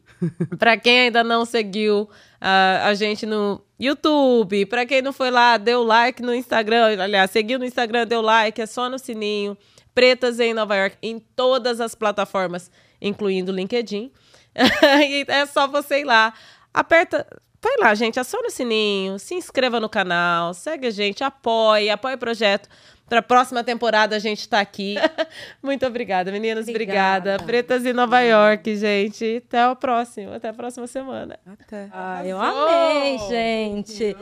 [0.57, 5.57] para quem ainda não seguiu uh, a gente no YouTube, para quem não foi lá,
[5.57, 9.59] deu like no Instagram, aliás, seguiu no Instagram, deu like, é só no sininho.
[9.93, 14.13] Pretas em Nova York, em todas as plataformas, incluindo o LinkedIn.
[15.27, 16.35] é só você ir lá.
[16.73, 17.27] Aperta,
[17.65, 22.15] vai lá, gente, aciona o sininho, se inscreva no canal, segue a gente, apoie, apoie
[22.15, 22.69] o projeto.
[23.09, 24.95] Para a próxima temporada a gente está aqui.
[25.63, 26.69] Muito obrigada, meninas.
[26.69, 27.35] Obrigada.
[27.35, 27.45] obrigada.
[27.45, 29.43] Pretas em Nova York, gente.
[29.47, 30.33] Até o próximo.
[30.33, 31.39] Até a próxima semana.
[31.47, 31.89] Até.
[31.93, 34.17] Ah, eu amei, gente.